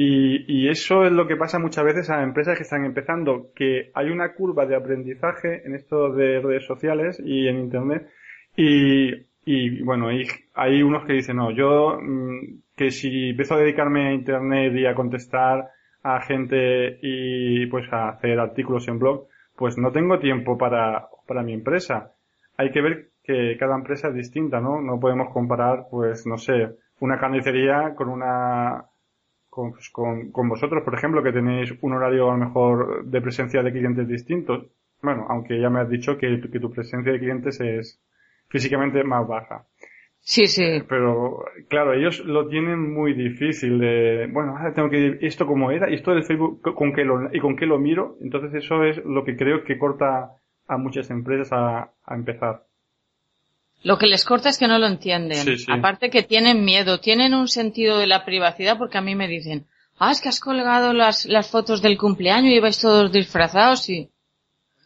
[0.01, 3.91] y, y, eso es lo que pasa muchas veces a empresas que están empezando, que
[3.93, 8.07] hay una curva de aprendizaje en esto de redes sociales y en Internet.
[8.55, 9.11] Y,
[9.43, 10.23] y bueno, hay,
[10.53, 14.85] hay unos que dicen, no, yo mm, que si empiezo a dedicarme a Internet y
[14.85, 15.67] a contestar
[16.01, 19.27] a gente y pues a hacer artículos en blog,
[19.57, 22.13] pues no tengo tiempo para, para mi empresa.
[22.59, 24.81] Hay que ver que cada empresa es distinta, ¿no?
[24.81, 28.83] No podemos comparar, pues, no sé, una carnicería con una
[29.49, 33.63] pues, con, con, vosotros, por ejemplo, que tenéis un horario a lo mejor de presencia
[33.63, 34.67] de clientes distintos.
[35.01, 38.03] Bueno, aunque ya me has dicho que, que tu presencia de clientes es
[38.49, 39.65] físicamente más baja.
[40.19, 40.83] Sí, sí.
[40.89, 45.89] Pero, claro, ellos lo tienen muy difícil de, bueno, ahora tengo que esto como era,
[45.89, 48.17] y esto del Facebook, con qué lo, y con qué lo miro.
[48.19, 50.38] Entonces eso es lo que creo que corta
[50.69, 52.63] a muchas empresas a, a empezar.
[53.83, 55.47] Lo que les corta es que no lo entienden.
[55.69, 59.67] Aparte que tienen miedo, tienen un sentido de la privacidad porque a mí me dicen,
[59.97, 64.11] ah, es que has colgado las, las fotos del cumpleaños y vais todos disfrazados y...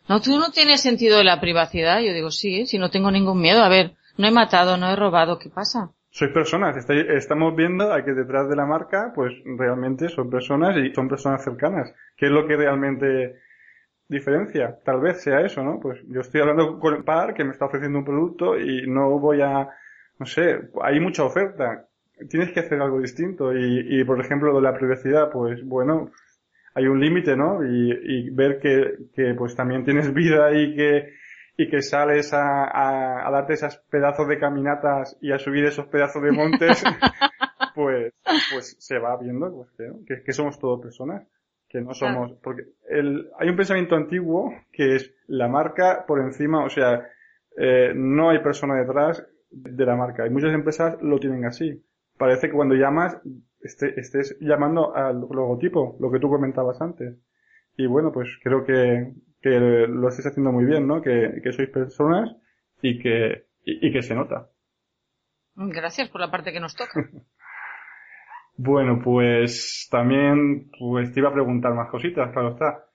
[0.07, 2.01] No, tú no tienes sentido de la privacidad.
[2.01, 3.63] Yo digo, sí, si no tengo ningún miedo.
[3.63, 5.91] A ver, no he matado, no he robado, ¿qué pasa?
[6.11, 10.93] Sois personas, estamos viendo a que detrás de la marca, pues realmente son personas y
[10.93, 11.91] son personas cercanas.
[12.15, 13.39] ¿Qué es lo que realmente
[14.13, 14.79] diferencia.
[14.85, 15.79] Tal vez sea eso, ¿no?
[15.79, 19.19] Pues yo estoy hablando con el par que me está ofreciendo un producto y no
[19.19, 19.69] voy a,
[20.19, 21.87] no sé, hay mucha oferta.
[22.29, 26.11] Tienes que hacer algo distinto y, y por ejemplo, de la privacidad, pues bueno,
[26.75, 27.63] hay un límite, ¿no?
[27.63, 31.13] Y, y ver que, que pues también tienes vida y que,
[31.57, 35.87] y que sales a, a, a, darte esos pedazos de caminatas y a subir esos
[35.87, 36.83] pedazos de montes,
[37.75, 38.13] pues,
[38.51, 41.27] pues se va viendo pues, que, que, somos todos personas,
[41.73, 46.63] que no somos, porque el, hay un pensamiento antiguo que es la marca por encima,
[46.63, 47.09] o sea,
[47.57, 50.27] eh, no hay persona detrás de la marca.
[50.27, 51.83] Y muchas empresas lo tienen así.
[52.15, 53.19] Parece que cuando llamas
[53.61, 57.17] este, estés llamando al logotipo, lo que tú comentabas antes.
[57.75, 59.11] Y bueno, pues creo que,
[59.41, 61.01] que lo estés haciendo muy bien, ¿no?
[61.01, 62.35] Que, que sois personas
[62.83, 64.47] y que, y, y que se nota.
[65.55, 66.93] Gracias por la parte que nos toca.
[68.55, 72.85] bueno, pues también pues te iba a preguntar más cositas, claro está.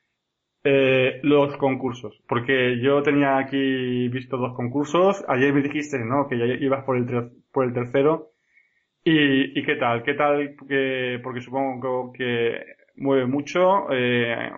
[0.65, 5.25] Eh, los concursos, porque yo tenía aquí visto dos concursos.
[5.29, 6.29] Ayer me dijiste, ¿no?
[6.29, 8.33] Que ya ibas por el, por el tercero.
[9.05, 10.03] ¿Y, ¿Y qué tal?
[10.03, 10.57] ¿Qué tal?
[10.69, 12.61] Que, porque supongo que
[12.97, 13.91] mueve mucho.
[13.91, 14.51] Eh,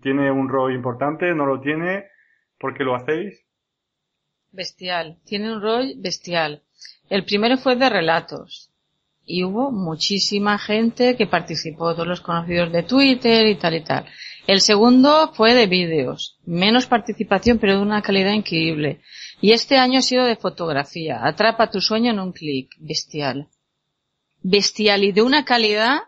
[0.00, 1.34] ¿Tiene un rol importante?
[1.34, 2.06] ¿No lo tiene?
[2.58, 3.44] ¿Por qué lo hacéis?
[4.52, 5.18] Bestial.
[5.24, 6.62] Tiene un rol bestial.
[7.08, 8.69] El primero fue de relatos.
[9.32, 14.06] Y hubo muchísima gente que participó, todos los conocidos de Twitter y tal y tal.
[14.48, 16.38] El segundo fue de vídeos.
[16.44, 19.00] Menos participación, pero de una calidad increíble.
[19.40, 21.24] Y este año ha sido de fotografía.
[21.24, 22.70] Atrapa tu sueño en un clic.
[22.78, 23.48] Bestial.
[24.42, 26.00] Bestial y de una calidad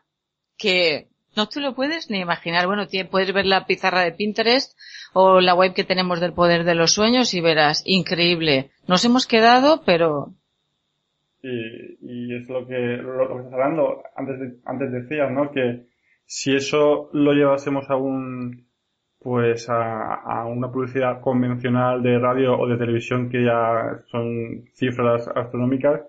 [0.59, 2.67] que no te lo puedes ni imaginar.
[2.67, 4.77] Bueno, puedes ver la pizarra de Pinterest
[5.13, 8.73] o la web que tenemos del poder de los sueños y verás, increíble.
[8.89, 10.35] Nos hemos quedado, pero...
[11.43, 14.03] Y, y es lo que, lo, que estás hablando.
[14.17, 15.51] Antes, de, antes decías, ¿no?
[15.51, 15.87] Que
[16.25, 18.67] si eso lo llevásemos a un,
[19.19, 25.29] pues a, a, una publicidad convencional de radio o de televisión que ya son cifras
[25.29, 26.03] astronómicas,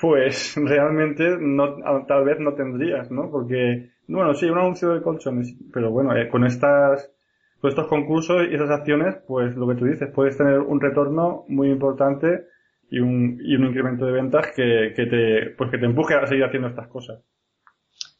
[0.00, 1.76] pues realmente no,
[2.06, 3.30] tal vez no tendrías, ¿no?
[3.30, 7.12] Porque bueno, sí, un anuncio de colchones, pero bueno, eh, con estas,
[7.60, 11.44] con estos concursos y esas acciones, pues lo que tú dices, puedes tener un retorno
[11.48, 12.46] muy importante
[12.90, 16.26] y un, y un incremento de ventas que, que te, pues que te empuje a
[16.26, 17.20] seguir haciendo estas cosas.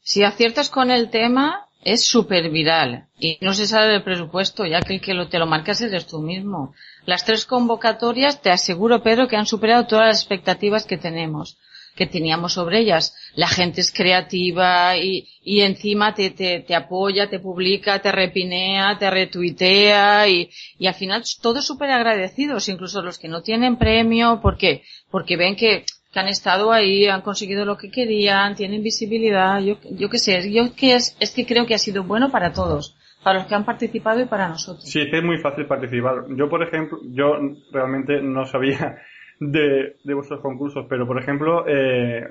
[0.00, 4.80] Si aciertas con el tema, es súper viral y no se sale del presupuesto, ya
[4.80, 6.74] que el que lo, te lo marcas eres tú mismo.
[7.04, 11.58] Las tres convocatorias, te aseguro, Pedro, que han superado todas las expectativas que tenemos
[11.96, 13.16] que teníamos sobre ellas.
[13.34, 18.98] La gente es creativa y, y encima te, te, te apoya, te publica, te repinea,
[18.98, 24.40] te retuitea y, y al final todos súper agradecidos, incluso los que no tienen premio,
[24.42, 29.60] porque, porque ven que, que han estado ahí, han conseguido lo que querían, tienen visibilidad,
[29.60, 32.52] yo, yo qué sé, yo que es, es que creo que ha sido bueno para
[32.52, 32.94] todos
[33.24, 34.84] para los que han participado y para nosotros.
[34.84, 36.26] Sí, es muy fácil participar.
[36.28, 37.32] Yo, por ejemplo, yo
[37.72, 38.98] realmente no sabía
[39.40, 42.26] de, de vuestros concursos, pero por ejemplo, eh,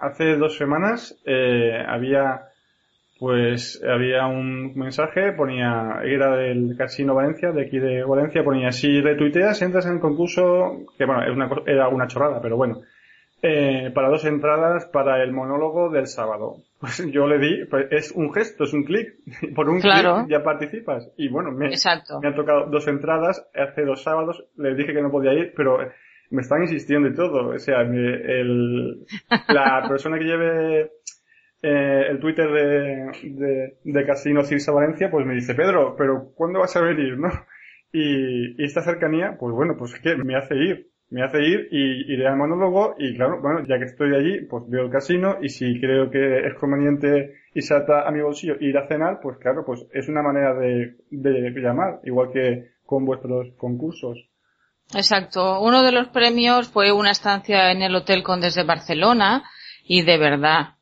[0.00, 2.48] hace dos semanas eh, había
[3.18, 9.00] pues había un mensaje, ponía, era del Casino Valencia, de aquí de Valencia, ponía, si
[9.00, 12.82] retuiteas, entras en el concurso, que bueno, es una, era una chorrada, pero bueno,
[13.42, 16.56] eh, para dos entradas para el monólogo del sábado.
[16.78, 19.14] Pues yo le di, pues es un gesto, es un clic,
[19.56, 21.10] por un clic ya participas.
[21.16, 25.10] Y bueno, me, me han tocado dos entradas, hace dos sábados, le dije que no
[25.10, 25.80] podía ir, pero
[26.30, 27.50] me están insistiendo y todo.
[27.50, 29.06] O sea, el,
[29.48, 30.90] la persona que lleve
[31.62, 36.60] eh, el Twitter de, de, de, Casino Cirsa Valencia, pues me dice, Pedro, pero ¿cuándo
[36.60, 37.30] vas a venir, no?
[37.92, 40.88] Y, y esta cercanía, pues bueno, pues es que me hace ir.
[41.10, 44.64] Me hace ir y iré al monólogo y claro, bueno, ya que estoy allí, pues
[44.68, 48.76] veo el casino y si creo que es conveniente y salta a mi bolsillo ir
[48.76, 53.54] a cenar, pues claro, pues es una manera de, de llamar, igual que con vuestros
[53.56, 54.27] concursos.
[54.94, 55.60] Exacto.
[55.60, 59.44] Uno de los premios fue una estancia en el Hotel Condes de Barcelona
[59.84, 60.74] y de verdad.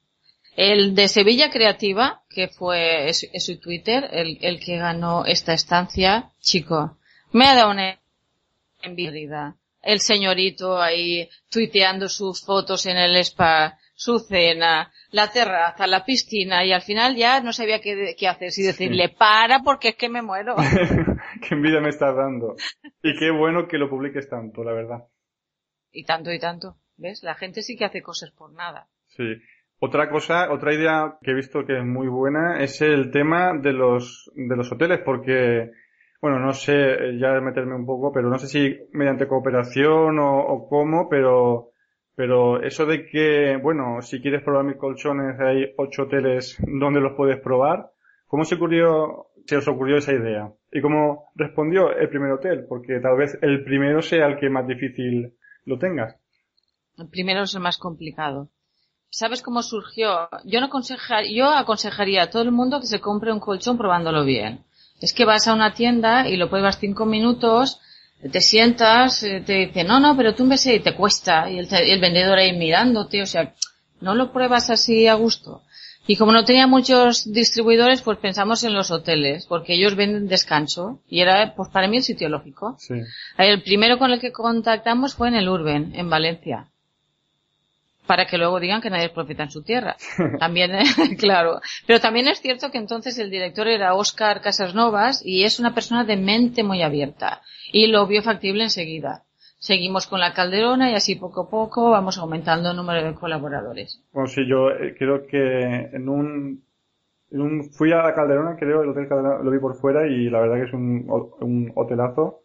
[0.56, 6.30] El de Sevilla Creativa, que fue es, su Twitter, el, el, que ganó esta estancia,
[6.40, 6.96] chico,
[7.32, 7.98] me ha dado una
[8.80, 9.56] envidia.
[9.82, 16.64] El señorito ahí tuiteando sus fotos en el spa, su cena, la terraza, la piscina
[16.64, 20.08] y al final ya no sabía qué, qué hacer, si decirle para porque es que
[20.08, 20.56] me muero.
[21.48, 22.56] qué envidia me estás dando.
[23.02, 25.04] Y qué bueno que lo publiques tanto, la verdad.
[25.92, 26.76] Y tanto y tanto.
[26.96, 27.22] ¿Ves?
[27.22, 28.88] La gente sí que hace cosas por nada.
[29.06, 29.36] Sí.
[29.78, 33.72] Otra cosa, otra idea que he visto que es muy buena es el tema de
[33.72, 35.70] los, de los hoteles, porque,
[36.22, 40.66] bueno, no sé, ya meterme un poco, pero no sé si mediante cooperación o, o
[40.66, 41.72] cómo, pero
[42.16, 47.12] pero eso de que, bueno, si quieres probar mis colchones, hay ocho hoteles donde los
[47.14, 47.90] puedes probar.
[48.26, 50.50] ¿Cómo se ocurrió, se os ocurrió esa idea?
[50.76, 52.66] ¿Y cómo respondió el primer hotel?
[52.68, 55.32] Porque tal vez el primero sea el que más difícil
[55.64, 56.14] lo tengas.
[56.98, 58.50] El primero es el más complicado.
[59.08, 60.28] ¿Sabes cómo surgió?
[60.44, 64.26] Yo no aconseja, yo aconsejaría a todo el mundo que se compre un colchón probándolo
[64.26, 64.66] bien.
[65.00, 67.80] Es que vas a una tienda y lo pruebas cinco minutos,
[68.30, 71.72] te sientas, eh, te dice, no, no, pero tú un y te cuesta, y el,
[71.72, 73.54] el vendedor ahí mirándote, o sea,
[74.02, 75.62] no lo pruebas así a gusto.
[76.06, 81.00] Y como no tenía muchos distribuidores, pues pensamos en los hoteles, porque ellos venden descanso,
[81.08, 82.76] y era, pues para mí el sitio lógico.
[82.78, 82.94] Sí.
[83.38, 86.68] El primero con el que contactamos fue en el Urben, en Valencia.
[88.06, 89.96] Para que luego digan que nadie es profeta en su tierra.
[90.38, 90.70] También,
[91.18, 91.60] claro.
[91.86, 96.04] Pero también es cierto que entonces el director era Oscar Casasnovas y es una persona
[96.04, 97.42] de mente muy abierta.
[97.72, 99.24] Y lo vio factible enseguida
[99.66, 104.00] seguimos con la calderona y así poco a poco vamos aumentando el número de colaboradores.
[104.12, 106.62] Bueno, sí, yo eh, creo que en un,
[107.32, 110.30] en un fui a la calderona, creo, el hotel calderona lo vi por fuera y
[110.30, 111.04] la verdad que es un,
[111.40, 112.42] un hotelazo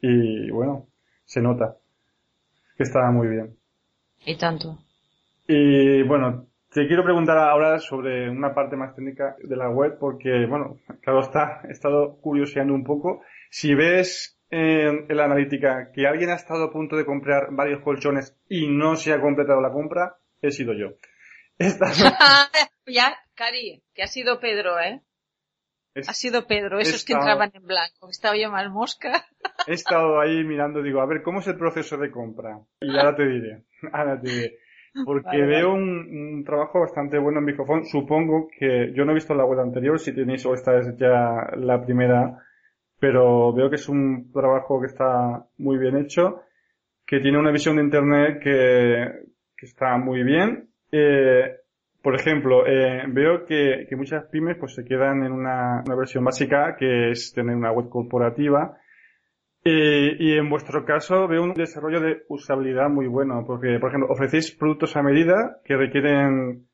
[0.00, 0.86] y bueno,
[1.24, 1.76] se nota
[2.76, 3.56] que está muy bien.
[4.24, 4.78] Y tanto.
[5.48, 10.46] Y bueno, te quiero preguntar ahora sobre una parte más técnica de la web porque,
[10.46, 13.22] bueno, claro está, he estado curioseando un poco.
[13.50, 18.36] Si ves en, la analítica que alguien ha estado a punto de comprar varios colchones
[18.48, 20.96] y no se ha completado la compra, he sido yo.
[22.86, 25.02] ya, Cari, que ha sido Pedro, ¿eh?
[25.94, 28.08] ha sido Pedro, esos que entraban en blanco.
[28.10, 29.24] Estaba yo más mosca.
[29.66, 32.60] he estado ahí mirando, digo, a ver, ¿cómo es el proceso de compra?
[32.80, 34.58] Y ahora te diré, ahora te diré.
[35.04, 37.84] Porque veo Un, trabajo bastante bueno en Bicofón.
[37.86, 41.48] Supongo que yo no he visto la web anterior, si tenéis o esta es ya
[41.56, 42.44] la primera
[43.00, 46.42] pero veo que es un trabajo que está muy bien hecho,
[47.06, 49.30] que tiene una visión de Internet que,
[49.62, 50.68] está muy bien.
[50.92, 51.56] Eh,
[52.02, 56.76] por ejemplo, eh, veo que, muchas pymes pues se quedan en una, una, versión básica
[56.78, 58.78] que es tener una web corporativa.
[59.62, 64.10] Eh, y en vuestro caso veo un desarrollo de usabilidad muy bueno, porque, por ejemplo,
[64.10, 66.66] ofrecéis productos a medida que requieren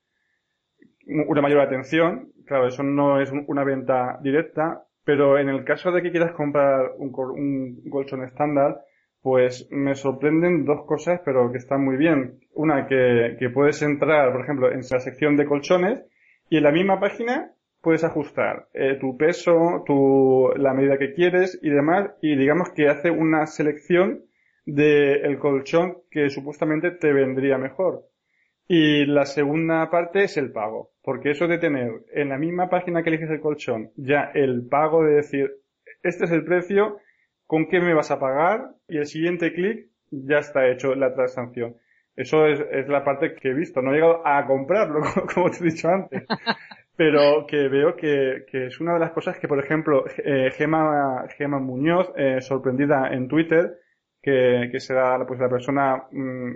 [1.07, 2.33] una mayor atención.
[2.47, 6.91] Claro, eso no es una venta directa, pero en el caso de que quieras comprar
[6.99, 8.83] un, un colchón estándar,
[9.23, 12.41] pues me sorprenden dos cosas, pero que están muy bien.
[12.55, 16.05] Una, que, puedes entrar, por ejemplo, en la sección de colchones
[16.51, 21.59] y en la misma página puedes ajustar eh, tu peso, tu, la medida que quieres
[21.63, 24.25] y demás, y digamos que hace una selección
[24.65, 28.05] del el colchón que supuestamente te vendría mejor.
[28.69, 30.91] Y la segunda parte es el pago.
[31.03, 35.05] Porque eso de tener en la misma página que eliges el colchón ya el pago
[35.05, 35.53] de decir,
[36.03, 36.99] este es el precio,
[37.47, 38.73] ¿con qué me vas a pagar?
[38.89, 41.77] Y el siguiente clic ya está hecho la transacción.
[42.17, 43.83] Eso es, es, la parte que he visto.
[43.83, 45.01] No he llegado a comprarlo,
[45.35, 46.25] como te he dicho antes.
[46.97, 51.27] Pero que veo que, que es una de las cosas que, por ejemplo, eh, Gema,
[51.37, 53.79] Gema Muñoz, eh, sorprendida en Twitter,
[54.23, 56.53] que, que será pues la persona mm,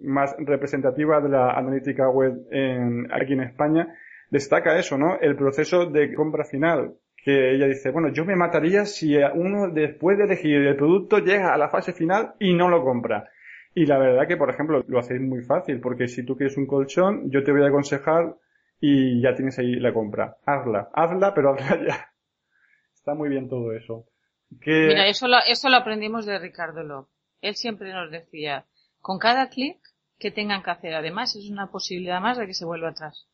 [0.00, 3.94] más representativa de la analítica web en, aquí en España,
[4.30, 5.18] destaca eso, ¿no?
[5.20, 6.94] El proceso de compra final.
[7.16, 11.52] Que ella dice, bueno, yo me mataría si uno después de elegir el producto llega
[11.52, 13.28] a la fase final y no lo compra.
[13.74, 16.66] Y la verdad que, por ejemplo, lo hacéis muy fácil, porque si tú quieres un
[16.66, 18.36] colchón, yo te voy a aconsejar
[18.80, 20.36] y ya tienes ahí la compra.
[20.46, 22.12] Hazla, hazla, pero hazla ya.
[22.94, 24.06] Está muy bien todo eso.
[24.64, 27.08] Mira, eso lo, eso lo aprendimos de Ricardo Lop.
[27.40, 28.64] Él siempre nos decía,
[29.08, 29.78] con cada clic
[30.18, 30.92] que tengan que hacer.
[30.92, 33.26] Además, es una posibilidad más de que se vuelva atrás.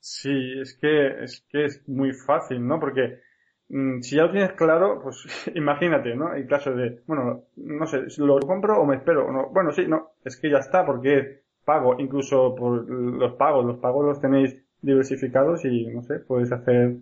[0.00, 2.80] Sí, es que es, que es muy fácil, ¿no?
[2.80, 3.20] Porque
[3.68, 6.34] mm, si ya lo tienes claro, pues imagínate, ¿no?
[6.34, 9.30] En caso de, bueno, no sé, ¿lo compro o me espero?
[9.30, 13.80] No, bueno, sí, no, es que ya está, porque pago, incluso por los pagos, los
[13.80, 16.96] pagos los tenéis diversificados y, no sé, puedes hacer,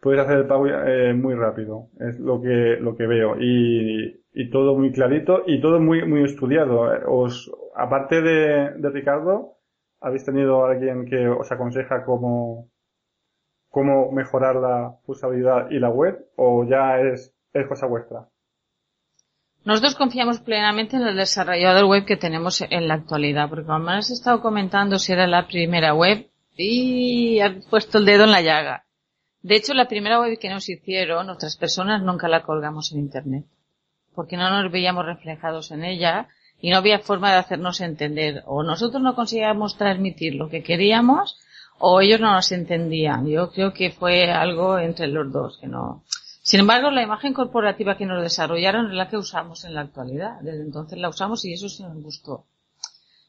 [0.00, 3.36] puedes hacer el pago eh, muy rápido, es lo que, lo que veo.
[3.40, 6.82] Y, y todo muy clarito y todo muy, muy estudiado.
[7.06, 9.56] Os, aparte de, de Ricardo,
[10.00, 12.68] ¿habéis tenido alguien que os aconseja cómo,
[13.68, 18.28] cómo mejorar la usabilidad y la web o ya es, es cosa vuestra?
[19.62, 24.10] Nosotros confiamos plenamente en el desarrollador web que tenemos en la actualidad, porque como has
[24.10, 28.84] estado comentando si era la primera web y has puesto el dedo en la llaga.
[29.42, 33.44] De hecho, la primera web que nos hicieron, otras personas nunca la colgamos en internet
[34.14, 36.28] porque no nos veíamos reflejados en ella
[36.60, 38.42] y no había forma de hacernos entender.
[38.46, 41.38] O nosotros no conseguíamos transmitir lo que queríamos
[41.78, 43.26] o ellos no nos entendían.
[43.26, 46.04] Yo creo que fue algo entre los dos, que no.
[46.42, 50.40] Sin embargo, la imagen corporativa que nos desarrollaron es la que usamos en la actualidad.
[50.42, 52.44] Desde entonces la usamos y eso sí nos gustó.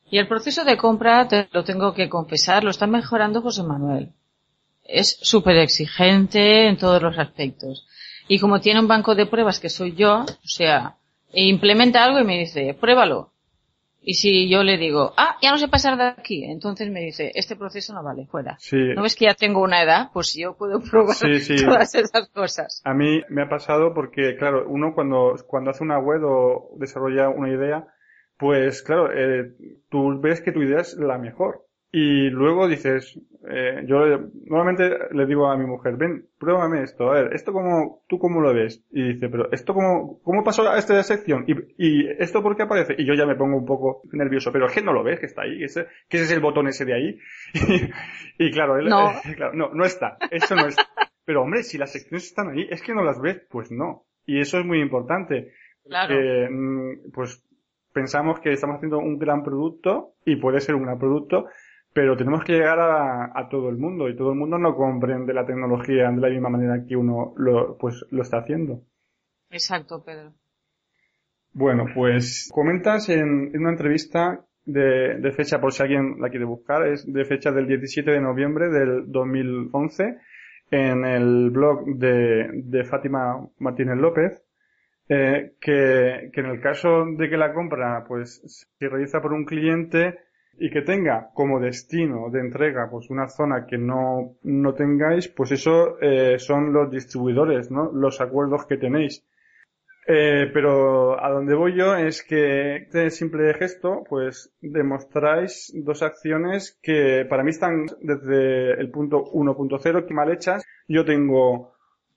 [0.10, 4.12] Y el proceso de compra, te lo tengo que confesar, lo está mejorando José Manuel.
[4.84, 7.88] Es súper exigente en todos los aspectos.
[8.28, 10.96] Y como tiene un banco de pruebas que soy yo, o sea,
[11.34, 13.32] implementa algo y me dice, pruébalo.
[14.04, 17.32] Y si yo le digo, ah, ya no sé pasar de aquí, entonces me dice,
[17.36, 18.58] este proceso no vale, fuera.
[18.60, 18.78] Sí.
[18.96, 20.10] ¿No ves que ya tengo una edad?
[20.12, 21.56] Pues yo puedo probar Sí, sí.
[21.66, 22.82] todas esas cosas.
[22.84, 27.30] A mí me ha pasado porque, claro, uno cuando, cuando hace una web o desarrolla
[27.30, 27.86] una idea,
[28.38, 29.54] pues claro, eh,
[29.90, 31.68] tú ves que tu idea es la mejor.
[31.94, 33.20] Y luego dices,
[33.50, 34.00] eh, yo
[34.46, 38.40] normalmente le digo a mi mujer, ven, pruébame esto, a ver, esto cómo, tú cómo
[38.40, 38.82] lo ves.
[38.92, 41.44] Y dice, pero esto cómo, cómo pasó a esta sección?
[41.48, 42.96] ¿Y, y esto por qué aparece?
[42.98, 45.26] Y yo ya me pongo un poco nervioso, pero es que no lo ves, que
[45.26, 47.20] está ahí, que ese, que ese es el botón ese de ahí.
[48.38, 49.10] Y, y claro, él, No.
[49.12, 50.84] eh, claro, no, no está, eso no está.
[51.26, 54.06] Pero hombre, si las secciones están ahí, es que no las ves, pues no.
[54.26, 55.52] Y eso es muy importante.
[55.86, 56.16] Claro.
[56.50, 57.44] Mm, pues
[57.94, 61.48] pensamos que estamos haciendo un gran producto y puede ser un gran producto,
[61.94, 65.34] pero tenemos que llegar a, a todo el mundo y todo el mundo no comprende
[65.34, 68.82] la tecnología de la misma manera que uno lo, pues, lo está haciendo.
[69.50, 70.34] Exacto, Pedro.
[71.54, 76.46] Bueno, pues comentas en, en una entrevista de, de fecha, por si alguien la quiere
[76.46, 80.18] buscar, es de fecha del 17 de noviembre del 2011
[80.72, 84.42] en el blog de, de Fátima Martínez López,
[85.10, 88.42] eh, que, que en el caso de que la compra pues
[88.80, 90.20] se realiza por un cliente
[90.58, 95.52] y que tenga como destino de entrega pues una zona que no, no tengáis, pues
[95.52, 97.92] eso eh, son los distribuidores, ¿no?
[97.92, 99.26] Los acuerdos que tenéis.
[100.08, 106.80] Eh, pero a donde voy yo es que este simple gesto, pues demostráis dos acciones
[106.82, 110.64] que para mí están desde el punto 1.0 que mal hechas.
[110.88, 111.74] Yo tengo,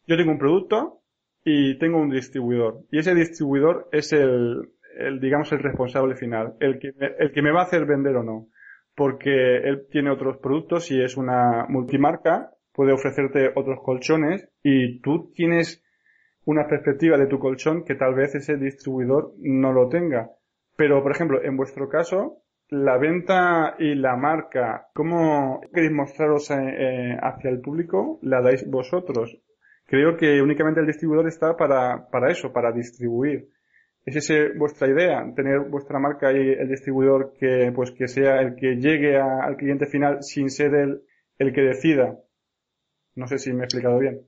[0.06, 1.00] yo tengo un producto
[1.44, 2.80] y tengo un distribuidor.
[2.90, 7.42] Y ese distribuidor es el, el digamos, el responsable final, el que, me, el que
[7.42, 8.48] me va a hacer vender o no.
[8.94, 15.32] Porque él tiene otros productos y es una multimarca, puede ofrecerte otros colchones y tú
[15.34, 15.84] tienes
[16.44, 20.30] una perspectiva de tu colchón que tal vez ese distribuidor no lo tenga.
[20.76, 26.54] Pero, por ejemplo, en vuestro caso, la venta y la marca, ¿cómo queréis mostraros eh,
[26.56, 28.18] eh, hacia el público?
[28.22, 29.38] La dais vosotros.
[29.86, 33.48] Creo que únicamente el distribuidor está para, para eso, para distribuir.
[34.06, 35.24] ¿Es esa vuestra idea?
[35.34, 39.86] Tener vuestra marca y el distribuidor que, pues, que sea el que llegue al cliente
[39.86, 41.02] final sin ser el,
[41.38, 42.18] el que decida.
[43.14, 44.20] No sé si me he explicado bien.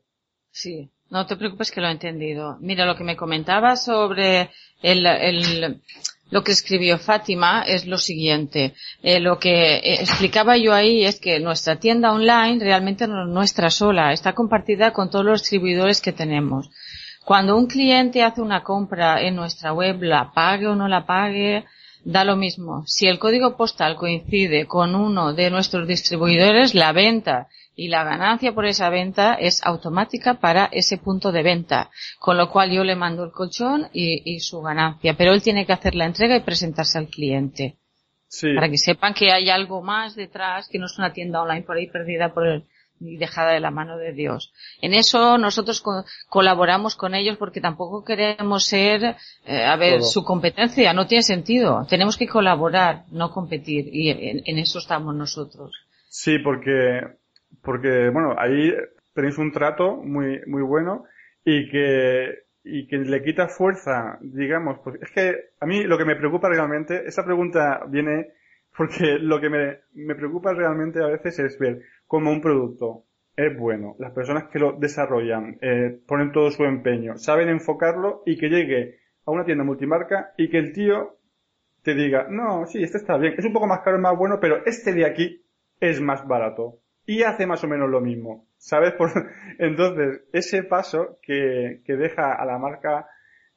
[0.51, 2.57] Sí, no te preocupes que lo he entendido.
[2.61, 4.51] Mira, lo que me comentaba sobre
[4.83, 5.83] el, el-
[6.31, 8.75] lo que escribió Fátima es lo siguiente.
[9.03, 13.29] Eh, lo que eh, explicaba yo ahí es que nuestra tienda online realmente no es
[13.29, 16.71] nuestra sola, está compartida con todos los distribuidores que tenemos.
[17.27, 21.65] Cuando un cliente hace una compra en nuestra web, la pague o no la pague,
[22.05, 22.85] da lo mismo.
[22.87, 28.55] Si el código postal coincide con uno de nuestros distribuidores, la venta y la ganancia
[28.55, 31.91] por esa venta es automática para ese punto de venta.
[32.21, 35.17] Con lo cual yo le mando el colchón y, y su ganancia.
[35.19, 37.75] Pero él tiene que hacer la entrega y presentarse al cliente.
[38.29, 38.55] Sí.
[38.55, 41.77] Para que sepan que hay algo más detrás, que no es una tienda online por
[41.77, 42.67] ahí perdida por el,
[43.01, 44.53] y dejada de la mano de Dios.
[44.81, 49.17] En eso nosotros co- colaboramos con ellos porque tampoco queremos ser,
[49.47, 50.09] eh, a ver, Todo.
[50.09, 51.87] su competencia, no tiene sentido.
[51.89, 55.73] Tenemos que colaborar, no competir, y en, en eso estamos nosotros.
[56.09, 57.01] Sí, porque,
[57.63, 58.73] porque, bueno, ahí
[59.15, 61.05] tenéis un trato muy, muy bueno
[61.45, 66.05] y que, y que le quita fuerza, digamos, pues es que a mí lo que
[66.05, 68.29] me preocupa realmente, esa pregunta viene
[68.77, 73.05] porque lo que me, me preocupa realmente a veces es ver cómo un producto
[73.37, 78.39] es bueno, las personas que lo desarrollan eh, ponen todo su empeño, saben enfocarlo y
[78.39, 81.17] que llegue a una tienda multimarca y que el tío
[81.83, 84.39] te diga, no, sí, este está bien, es un poco más caro, es más bueno,
[84.41, 85.45] pero este de aquí
[85.81, 88.93] es más barato y hace más o menos lo mismo, ¿sabes?
[88.99, 89.11] Por-
[89.59, 93.07] entonces, ese paso que, que deja a la marca,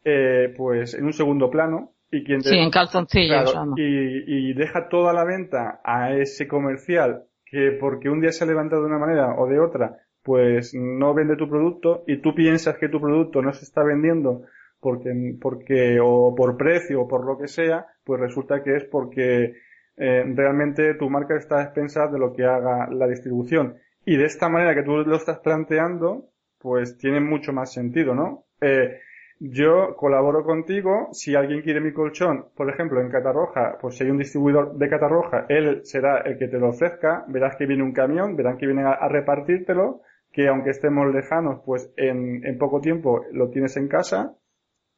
[0.03, 4.53] eh, pues, en un segundo plano y quien te- Sí, en calzoncillos, Claro, y, y
[4.53, 8.87] deja toda la venta a ese comercial que porque un día se ha levantado de
[8.87, 12.99] una manera o de otra, pues no vende tu producto y tú piensas que tu
[12.99, 14.43] producto no se está vendiendo
[14.79, 19.53] porque, porque o por precio o por lo que sea, pues resulta que es porque
[19.97, 23.77] eh, realmente tu marca está a expensas de lo que haga la distribución.
[24.05, 28.45] Y de esta manera que tú lo estás planteando, pues tiene mucho más sentido, ¿no?
[28.61, 28.99] Eh,
[29.39, 34.09] yo colaboro contigo, si alguien quiere mi colchón, por ejemplo, en Catarroja, pues si hay
[34.09, 37.93] un distribuidor de Catarroja, él será el que te lo ofrezca, verás que viene un
[37.93, 43.49] camión, verán que viene a, repartírtelo, que aunque estemos lejanos, pues en, poco tiempo lo
[43.49, 44.35] tienes en casa,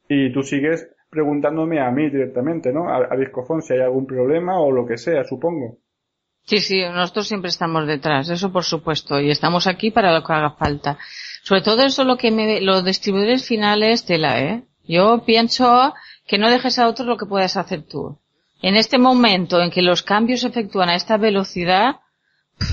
[0.08, 2.88] y tú sigues preguntándome a mí directamente, ¿no?
[2.88, 5.78] A, a si hay algún problema o lo que sea, supongo.
[6.44, 10.32] Sí, sí, nosotros siempre estamos detrás, eso por supuesto, y estamos aquí para lo que
[10.32, 10.98] haga falta.
[11.42, 14.62] Sobre todo eso lo que me, los distribuidores finales, tela, ¿eh?
[14.86, 15.94] Yo pienso
[16.26, 18.18] que no dejes a otros lo que puedas hacer tú.
[18.60, 21.96] En este momento en que los cambios se efectúan a esta velocidad,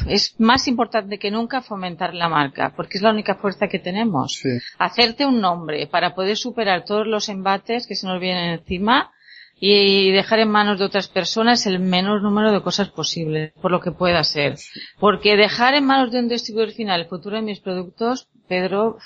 [0.08, 4.34] es más importante que nunca fomentar la marca, porque es la única fuerza que tenemos.
[4.34, 4.50] Sí.
[4.78, 9.12] Hacerte un nombre para poder superar todos los embates que se nos vienen encima
[9.60, 13.82] y dejar en manos de otras personas el menor número de cosas posible, por lo
[13.82, 14.56] que pueda ser.
[15.00, 18.98] Porque dejar en manos de un distribuidor final el futuro de mis productos, Pedro,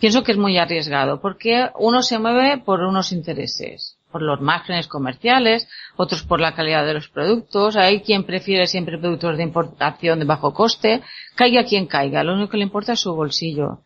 [0.00, 4.88] pienso que es muy arriesgado, porque uno se mueve por unos intereses, por los márgenes
[4.88, 10.18] comerciales, otros por la calidad de los productos, hay quien prefiere siempre productos de importación
[10.18, 11.00] de bajo coste,
[11.36, 13.80] caiga quien caiga, lo único que le importa es su bolsillo.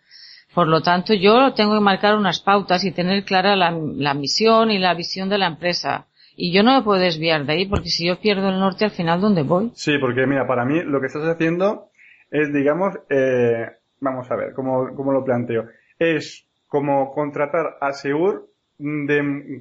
[0.56, 4.78] Por lo tanto, yo tengo que marcar unas pautas y tener clara la, misión y
[4.78, 6.06] la visión de la empresa.
[6.34, 8.90] Y yo no me puedo desviar de ahí porque si yo pierdo el norte al
[8.90, 9.70] final, ¿dónde voy?
[9.74, 11.90] Sí, porque mira, para mí lo que estás haciendo
[12.30, 13.66] es, digamos, eh,
[14.06, 15.66] vamos a ver, ¿cómo, cómo lo planteo?
[15.98, 18.46] Es como contratar a Seur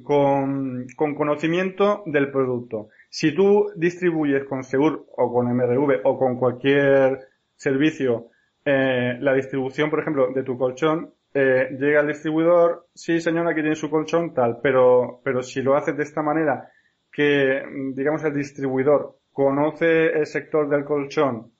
[0.02, 2.88] con, con conocimiento del producto.
[3.08, 7.20] Si tú distribuyes con Seur o con MRV o con cualquier
[7.54, 8.30] servicio
[8.64, 13.60] eh, la distribución, por ejemplo, de tu colchón, eh, llega al distribuidor, sí señora, aquí
[13.60, 16.70] tiene su colchón, tal, pero, pero si lo haces de esta manera,
[17.12, 17.62] que,
[17.94, 21.52] digamos, el distribuidor conoce el sector del colchón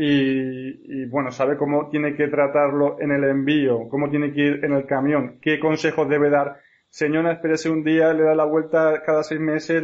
[0.00, 4.72] y, bueno, sabe cómo tiene que tratarlo en el envío, cómo tiene que ir en
[4.72, 6.60] el camión, qué consejos debe dar.
[6.88, 9.82] Señora, espérese un día, le da la vuelta cada seis meses,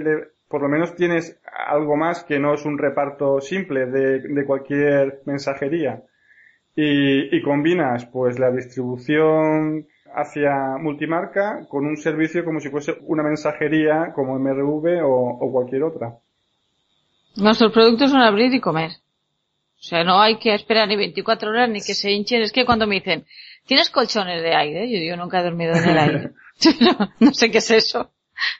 [0.48, 6.04] por lo menos tienes algo más que no es un reparto simple de, cualquier mensajería
[6.76, 14.12] y, combinas pues la distribución hacia multimarca con un servicio como si fuese una mensajería
[14.14, 16.18] como MRV o cualquier otra.
[17.36, 18.92] Nuestros productos son abrir y comer.
[19.84, 22.40] O sea, no hay que esperar ni 24 horas ni que se hinchen.
[22.40, 23.26] Es que cuando me dicen,
[23.66, 24.90] ¿tienes colchones de aire?
[24.90, 26.30] Yo digo, nunca he dormido en el aire.
[26.80, 28.10] no, no sé qué es eso.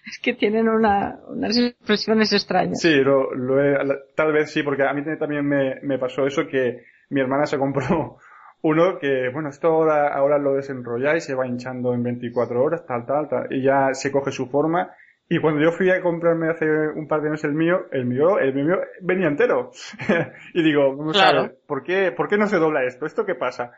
[0.07, 2.79] Es que tienen una, unas expresiones extrañas.
[2.79, 3.75] Sí, lo, lo he,
[4.15, 7.59] tal vez sí, porque a mí también me, me pasó eso que mi hermana se
[7.59, 8.19] compró
[8.63, 12.85] uno que, bueno, esto ahora, ahora lo desenrolla y se va hinchando en 24 horas,
[12.87, 14.93] tal, tal, tal, y ya se coge su forma.
[15.35, 18.39] Y cuando yo fui a comprarme hace un par de años el mío, el mío,
[18.39, 19.73] el mío venía entero.
[20.55, 21.39] y digo, vamos claro.
[21.39, 23.05] a ver, ¿por qué, ¿por qué no se dobla esto?
[23.05, 23.73] ¿Esto qué pasa?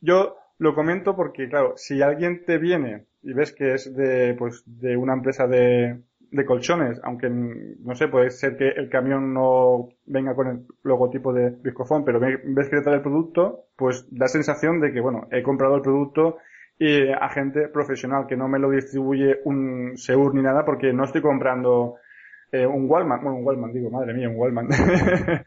[0.00, 4.62] Yo lo comento porque, claro, si alguien te viene y ves que es de, pues,
[4.64, 9.90] de una empresa de, de colchones, aunque no sé, puede ser que el camión no
[10.06, 14.26] venga con el logotipo de Viscofón, pero ves que te trae el producto, pues da
[14.26, 16.38] sensación de que, bueno, he comprado el producto
[16.78, 21.04] y a gente profesional que no me lo distribuye un Seur ni nada porque no
[21.04, 21.96] estoy comprando
[22.52, 24.68] eh, un Wallman, bueno, un Wallman, digo, madre mía, un Wallman.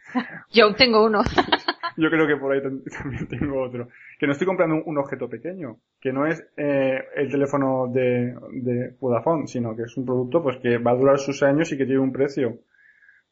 [0.52, 1.24] Yo tengo uno.
[1.98, 2.62] Yo creo que por ahí
[3.02, 3.88] también tengo otro.
[4.20, 8.36] Que no estoy comprando un, un objeto pequeño, que no es eh, el teléfono de,
[8.52, 11.78] de Vodafone, sino que es un producto pues que va a durar sus años y
[11.78, 12.60] que tiene un precio.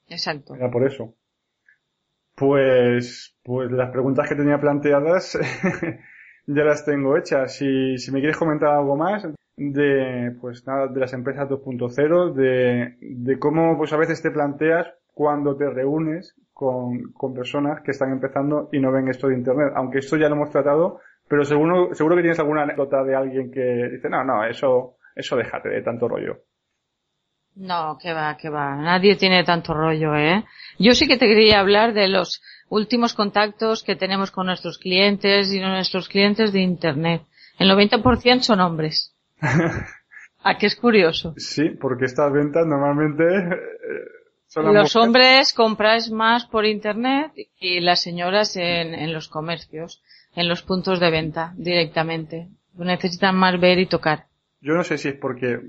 [0.08, 0.56] Exacto.
[0.56, 1.14] Era por eso.
[2.36, 5.38] Pues, pues las preguntas que tenía planteadas
[6.56, 7.54] ya las tengo hechas.
[7.54, 12.98] Si, si me quieres comentar algo más de, pues nada, de las empresas 2.0, de,
[13.00, 18.12] de cómo pues a veces te planteas cuando te reúnes con, con personas que están
[18.12, 19.74] empezando y no ven esto de internet.
[19.76, 23.52] Aunque esto ya lo hemos tratado, pero seguro, seguro que tienes alguna anécdota de alguien
[23.52, 26.46] que dice, no, no, eso, eso déjate de tanto rollo.
[27.56, 28.76] No, que va, que va.
[28.76, 30.46] Nadie tiene tanto rollo, ¿eh?
[30.78, 35.52] Yo sí que te quería hablar de los últimos contactos que tenemos con nuestros clientes
[35.52, 37.24] y nuestros clientes de Internet.
[37.58, 39.14] El 90% son hombres.
[40.44, 41.34] ¿A qué es curioso?
[41.36, 43.26] Sí, porque estas ventas normalmente
[44.48, 44.96] son los mujeres.
[44.96, 50.02] hombres compráis más por Internet y las señoras en, en los comercios,
[50.36, 52.48] en los puntos de venta directamente.
[52.76, 54.29] Necesitan más ver y tocar.
[54.62, 55.60] Yo no sé si es porque,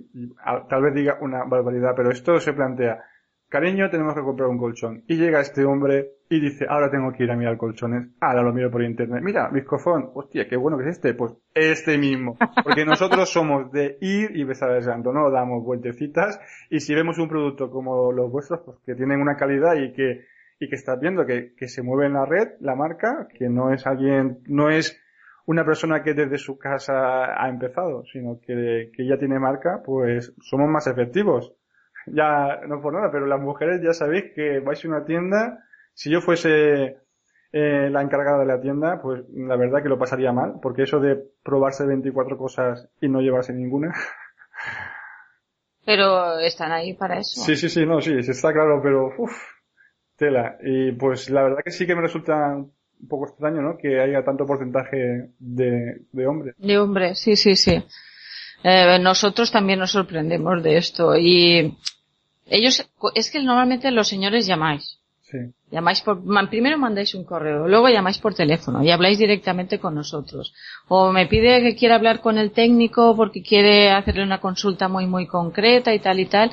[0.68, 3.04] tal vez diga una barbaridad, pero esto se plantea,
[3.50, 5.04] cariño, tenemos que comprar un colchón.
[5.06, 8.08] Y llega este hombre y dice, ahora tengo que ir a mirar colchones.
[8.20, 9.20] Ahora lo miro por internet.
[9.22, 11.12] Mira, Viscofón, hostia, qué bueno que es este.
[11.14, 12.38] Pues este mismo.
[12.64, 16.40] Porque nosotros somos de ir y besar el santo, no damos vueltecitas.
[16.70, 20.24] Y si vemos un producto como los vuestros, pues que tienen una calidad y que,
[20.60, 23.72] y que estás viendo que, que se mueve en la red, la marca, que no
[23.72, 25.00] es alguien, no es
[25.46, 30.32] una persona que desde su casa ha empezado, sino que, que ya tiene marca, pues
[30.40, 31.52] somos más efectivos.
[32.06, 36.10] Ya, no por nada, pero las mujeres ya sabéis que vais a una tienda, si
[36.10, 36.98] yo fuese
[37.52, 41.00] eh, la encargada de la tienda, pues la verdad que lo pasaría mal, porque eso
[41.00, 43.92] de probarse 24 cosas y no llevarse ninguna.
[45.84, 47.40] Pero están ahí para eso.
[47.40, 49.32] Sí, sí, sí, no, sí, está claro, pero uff,
[50.16, 50.58] tela.
[50.62, 52.72] Y pues la verdad que sí que me resulta un
[53.08, 53.76] poco extraño, ¿no?
[53.76, 56.54] Que haya tanto porcentaje de, de hombres.
[56.58, 57.82] De hombres, sí, sí, sí.
[58.62, 61.76] Eh, nosotros también nos sorprendemos de esto y
[62.46, 64.99] ellos, es que normalmente los señores llamáis.
[65.70, 70.52] Llamáis por, primero mandáis un correo, luego llamáis por teléfono y habláis directamente con nosotros.
[70.88, 75.06] O me pide que quiera hablar con el técnico porque quiere hacerle una consulta muy
[75.06, 76.50] muy concreta y tal y tal.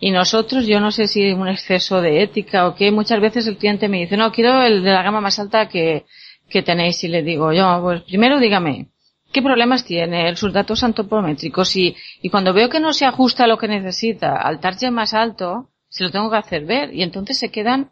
[0.00, 3.56] Y nosotros, yo no sé si un exceso de ética o qué, muchas veces el
[3.56, 6.04] cliente me dice, no, quiero el de la gama más alta que,
[6.48, 8.88] que tenéis y le digo yo, pues primero dígame,
[9.32, 10.36] ¿qué problemas tiene?
[10.36, 14.36] Sus datos antropométricos y, y cuando veo que no se ajusta a lo que necesita
[14.36, 17.90] al target más alto, se lo tengo que hacer ver y entonces se quedan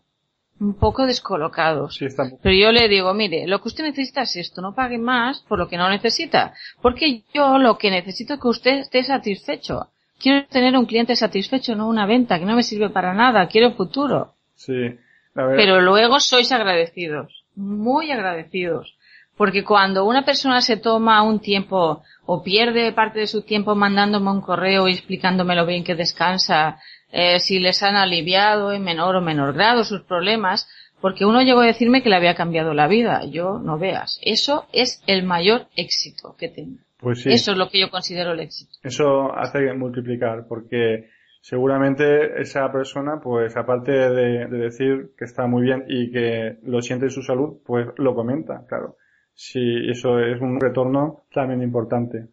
[0.59, 1.97] un poco descolocados.
[1.97, 2.07] Sí,
[2.43, 5.59] Pero yo le digo, mire, lo que usted necesita es esto, no pague más por
[5.59, 6.55] lo que no necesita.
[6.81, 9.89] Porque yo lo que necesito es que usted esté satisfecho.
[10.19, 13.73] Quiero tener un cliente satisfecho, no una venta, que no me sirve para nada, quiero
[13.73, 14.33] futuro.
[14.55, 14.97] Sí.
[15.35, 18.95] La verdad- Pero luego sois agradecidos, muy agradecidos.
[19.37, 24.31] Porque cuando una persona se toma un tiempo o pierde parte de su tiempo mandándome
[24.31, 26.81] un correo y explicándome lo bien que descansa,
[27.13, 30.69] eh, si les han aliviado en menor o menor grado sus problemas,
[31.01, 33.25] porque uno llegó a decirme que le había cambiado la vida.
[33.25, 34.19] Yo no veas.
[34.23, 36.79] Eso es el mayor éxito que tengo.
[36.99, 37.31] Pues sí.
[37.31, 38.73] Eso es lo que yo considero el éxito.
[38.83, 45.63] Eso hace multiplicar, porque seguramente esa persona, pues aparte de, de decir que está muy
[45.63, 48.97] bien y que lo siente en su salud, pues lo comenta, claro.
[49.35, 52.29] Sí, eso es un retorno también importante.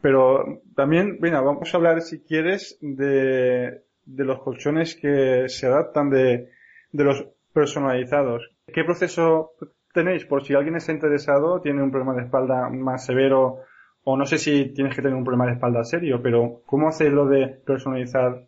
[0.00, 6.10] Pero también, mira, vamos a hablar, si quieres, de, de los colchones que se adaptan
[6.10, 6.50] de,
[6.92, 8.50] de los personalizados.
[8.66, 9.52] ¿Qué proceso
[9.92, 10.24] tenéis?
[10.24, 13.60] Por si alguien está interesado, tiene un problema de espalda más severo,
[14.04, 17.12] o no sé si tienes que tener un problema de espalda serio, pero ¿cómo hacéis
[17.12, 18.44] lo de personalizar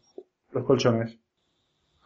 [0.52, 1.18] los colchones?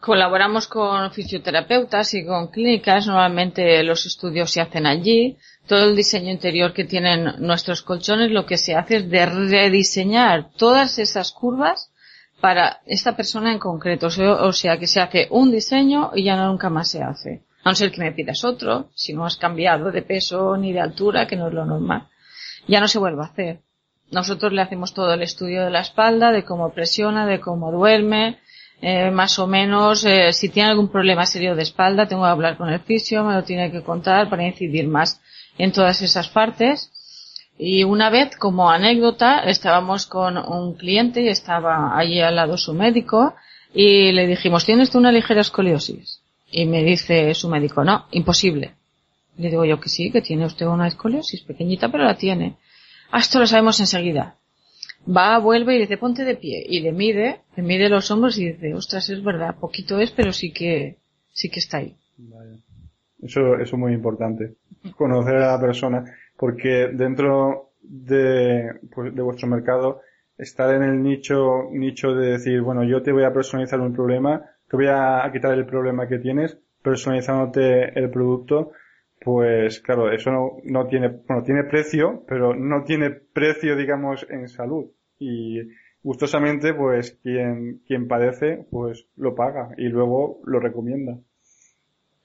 [0.00, 3.06] Colaboramos con fisioterapeutas y con clínicas.
[3.06, 5.36] Normalmente los estudios se hacen allí.
[5.66, 10.52] Todo el diseño interior que tienen nuestros colchones lo que se hace es de rediseñar
[10.56, 11.92] todas esas curvas
[12.40, 14.08] para esta persona en concreto.
[14.08, 17.44] O sea, que se hace un diseño y ya nunca más se hace.
[17.62, 20.80] A no ser que me pidas otro, si no has cambiado de peso ni de
[20.80, 22.08] altura, que no es lo normal.
[22.66, 23.60] Ya no se vuelve a hacer.
[24.10, 28.38] Nosotros le hacemos todo el estudio de la espalda, de cómo presiona, de cómo duerme,
[28.82, 32.56] eh, más o menos, eh, si tiene algún problema serio de espalda, tengo que hablar
[32.56, 35.20] con el fisio, me lo tiene que contar para incidir más
[35.58, 36.90] en todas esas partes.
[37.62, 42.72] Y una vez, como anécdota, estábamos con un cliente y estaba allí al lado su
[42.72, 43.34] médico
[43.74, 46.22] y le dijimos, ¿tiene usted una ligera escoliosis?
[46.50, 48.74] Y me dice su médico, no, imposible.
[49.36, 52.56] Le digo yo que sí, que tiene usted una escoliosis pequeñita, pero la tiene.
[53.10, 54.36] Ah, esto lo sabemos enseguida
[55.06, 56.64] va, vuelve y dice, ponte de pie.
[56.68, 60.32] Y le mide, le mide los hombros y dice, ostras, es verdad, poquito es, pero
[60.32, 60.96] sí que,
[61.32, 61.96] sí que está ahí.
[63.22, 64.54] Eso, eso es muy importante.
[64.96, 66.04] Conocer a la persona,
[66.40, 70.00] porque dentro de, pues, de vuestro mercado,
[70.38, 74.42] estar en el nicho, nicho de decir, bueno, yo te voy a personalizar un problema,
[74.66, 78.72] te voy a quitar el problema que tienes, personalizándote el producto,
[79.20, 84.48] pues claro, eso no, no tiene, bueno, tiene precio, pero no tiene precio, digamos, en
[84.48, 84.86] salud.
[85.18, 85.60] Y
[86.02, 91.18] gustosamente, pues quien, quien padece, pues lo paga y luego lo recomienda.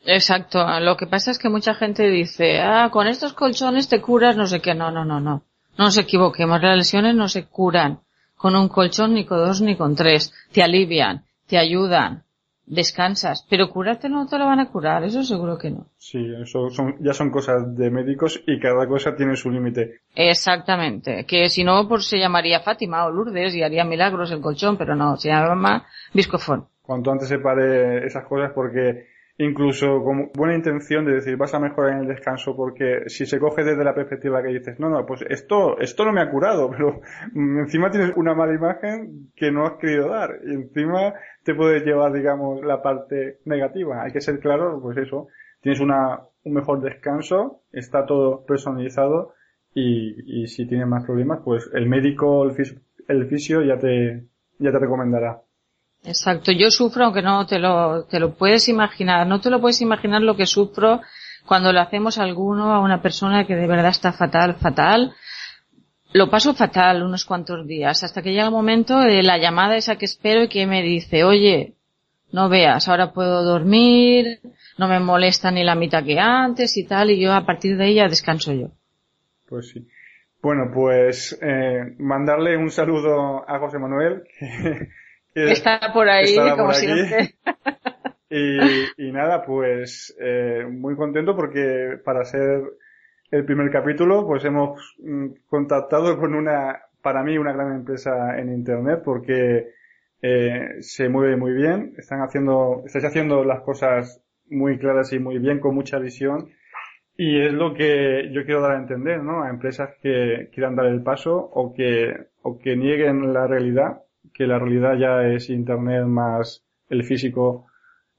[0.05, 0.65] Exacto.
[0.79, 4.45] Lo que pasa es que mucha gente dice, ah, con estos colchones te curas no
[4.45, 4.73] sé qué.
[4.75, 5.43] No, no, no, no.
[5.77, 6.61] No nos equivoquemos.
[6.61, 7.99] Las lesiones no se curan
[8.35, 10.33] con un colchón, ni con dos, ni con tres.
[10.51, 12.23] Te alivian, te ayudan,
[12.65, 13.45] descansas.
[13.49, 15.03] Pero curarte no te lo van a curar.
[15.03, 15.87] Eso seguro que no.
[15.97, 20.01] Sí, eso son, ya son cosas de médicos y cada cosa tiene su límite.
[20.15, 21.25] Exactamente.
[21.25, 24.95] Que si no, pues se llamaría Fátima o Lourdes y haría milagros el colchón, pero
[24.95, 26.67] no, se llama Viscofón.
[26.81, 31.59] Cuanto antes se pare esas cosas porque incluso con buena intención de decir vas a
[31.59, 35.05] mejorar en el descanso porque si se coge desde la perspectiva que dices no, no,
[35.05, 37.01] pues esto, esto no me ha curado, pero
[37.33, 41.13] encima tienes una mala imagen que no has querido dar y encima
[41.43, 44.03] te puedes llevar, digamos, la parte negativa.
[44.03, 45.27] Hay que ser claro, pues eso,
[45.61, 49.33] tienes una, un mejor descanso, está todo personalizado
[49.73, 54.25] y, y si tienes más problemas, pues el médico, el fisio, el fisio ya te,
[54.59, 55.41] ya te recomendará.
[56.05, 59.81] Exacto, yo sufro aunque no te lo, te lo puedes imaginar, no te lo puedes
[59.81, 61.01] imaginar lo que sufro
[61.45, 65.13] cuando le hacemos a alguno a una persona que de verdad está fatal, fatal.
[66.13, 69.97] Lo paso fatal unos cuantos días, hasta que llega el momento de la llamada esa
[69.97, 71.73] que espero y que me dice, oye,
[72.31, 74.39] no veas, ahora puedo dormir,
[74.77, 77.87] no me molesta ni la mitad que antes y tal, y yo a partir de
[77.87, 78.69] ella descanso yo.
[79.47, 79.87] Pues sí.
[80.41, 84.89] Bueno, pues eh, mandarle un saludo a José Manuel, que,
[85.35, 87.35] está por ahí, como por siempre.
[88.29, 92.63] Y, y nada, pues eh, muy contento porque para ser
[93.31, 98.51] el primer capítulo, pues hemos mm, contactado con una, para mí, una gran empresa en
[98.51, 99.69] Internet porque
[100.21, 105.37] eh, se mueve muy bien, están haciendo, estáis haciendo las cosas muy claras y muy
[105.37, 106.49] bien, con mucha visión,
[107.17, 109.43] y es lo que yo quiero dar a entender, ¿no?
[109.43, 114.01] A empresas que quieran dar el paso o que, o que nieguen la realidad,
[114.35, 117.67] que la realidad ya es Internet más el físico,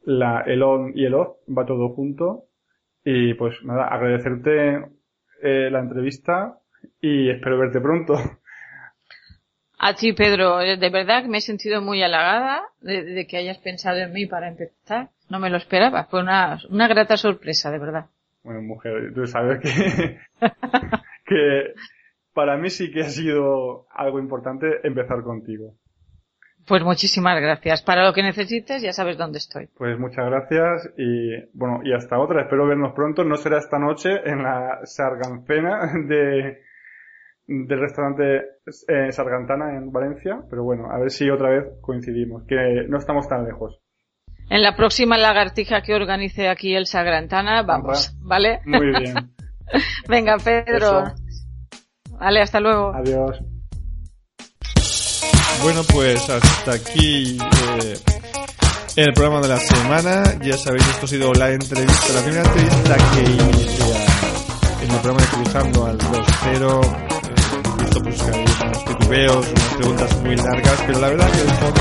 [0.03, 2.45] la, el on y el off, va todo junto.
[3.05, 4.87] Y pues nada, agradecerte
[5.43, 6.59] eh, la entrevista
[7.01, 8.15] y espero verte pronto.
[9.79, 13.59] A ti, Pedro, eh, de verdad que me he sentido muy halagada de, que hayas
[13.59, 15.11] pensado en mí para empezar.
[15.29, 16.05] No me lo esperaba.
[16.05, 18.07] Fue una, una grata sorpresa, de verdad.
[18.43, 20.19] Bueno, mujer, tú sabes que,
[21.27, 21.75] que
[22.33, 25.75] para mí sí que ha sido algo importante empezar contigo.
[26.67, 27.83] Pues muchísimas gracias.
[27.83, 29.69] Para lo que necesites ya sabes dónde estoy.
[29.77, 32.43] Pues muchas gracias y bueno, y hasta otra.
[32.43, 33.25] Espero vernos pronto.
[33.25, 36.63] No será esta noche en la Sargancena de,
[37.47, 38.39] del restaurante
[38.89, 43.29] eh, Sargantana en Valencia, pero bueno, a ver si otra vez coincidimos, que no estamos
[43.29, 43.81] tan lejos.
[44.49, 48.61] En la próxima lagartija que organice aquí el Sagrantana, vamos, ¿vale?
[48.65, 49.33] Muy bien.
[50.09, 51.05] Venga, Pedro.
[52.19, 52.95] Vale, hasta luego.
[52.95, 53.56] Adiós.
[55.63, 57.39] Bueno, pues hasta aquí
[57.83, 57.99] eh,
[58.97, 60.39] el programa de la semana.
[60.43, 65.21] Ya sabéis, esto ha sido la entrevista, la primera entrevista que hice en el programa
[65.23, 67.07] de Cruzando al 2-0
[68.03, 71.81] pues hay unos titubeos, unas preguntas muy largas, pero la verdad que el fondo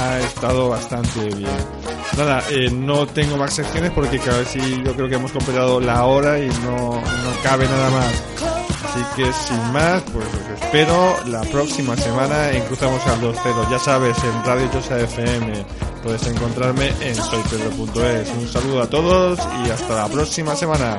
[0.00, 1.82] ha estado bastante bien.
[2.16, 6.38] Nada, eh, no tengo más secciones porque vez yo creo que hemos completado la hora
[6.38, 8.51] y no, no cabe nada más.
[8.92, 13.70] Así que sin más, pues os espero la próxima semana en Cruzamos al 2.0.
[13.70, 15.64] Ya sabes, en Radio Yosa FM
[16.02, 18.28] puedes encontrarme en soypedro.es.
[18.38, 20.98] Un saludo a todos y hasta la próxima semana.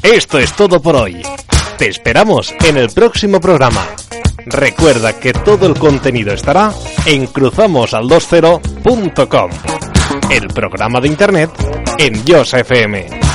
[0.00, 1.20] Esto es todo por hoy.
[1.76, 3.84] Te esperamos en el próximo programa.
[4.46, 6.72] Recuerda que todo el contenido estará
[7.04, 9.50] en cruzamosal20.com,
[10.30, 11.50] el programa de internet
[11.98, 13.25] en Yosa FM.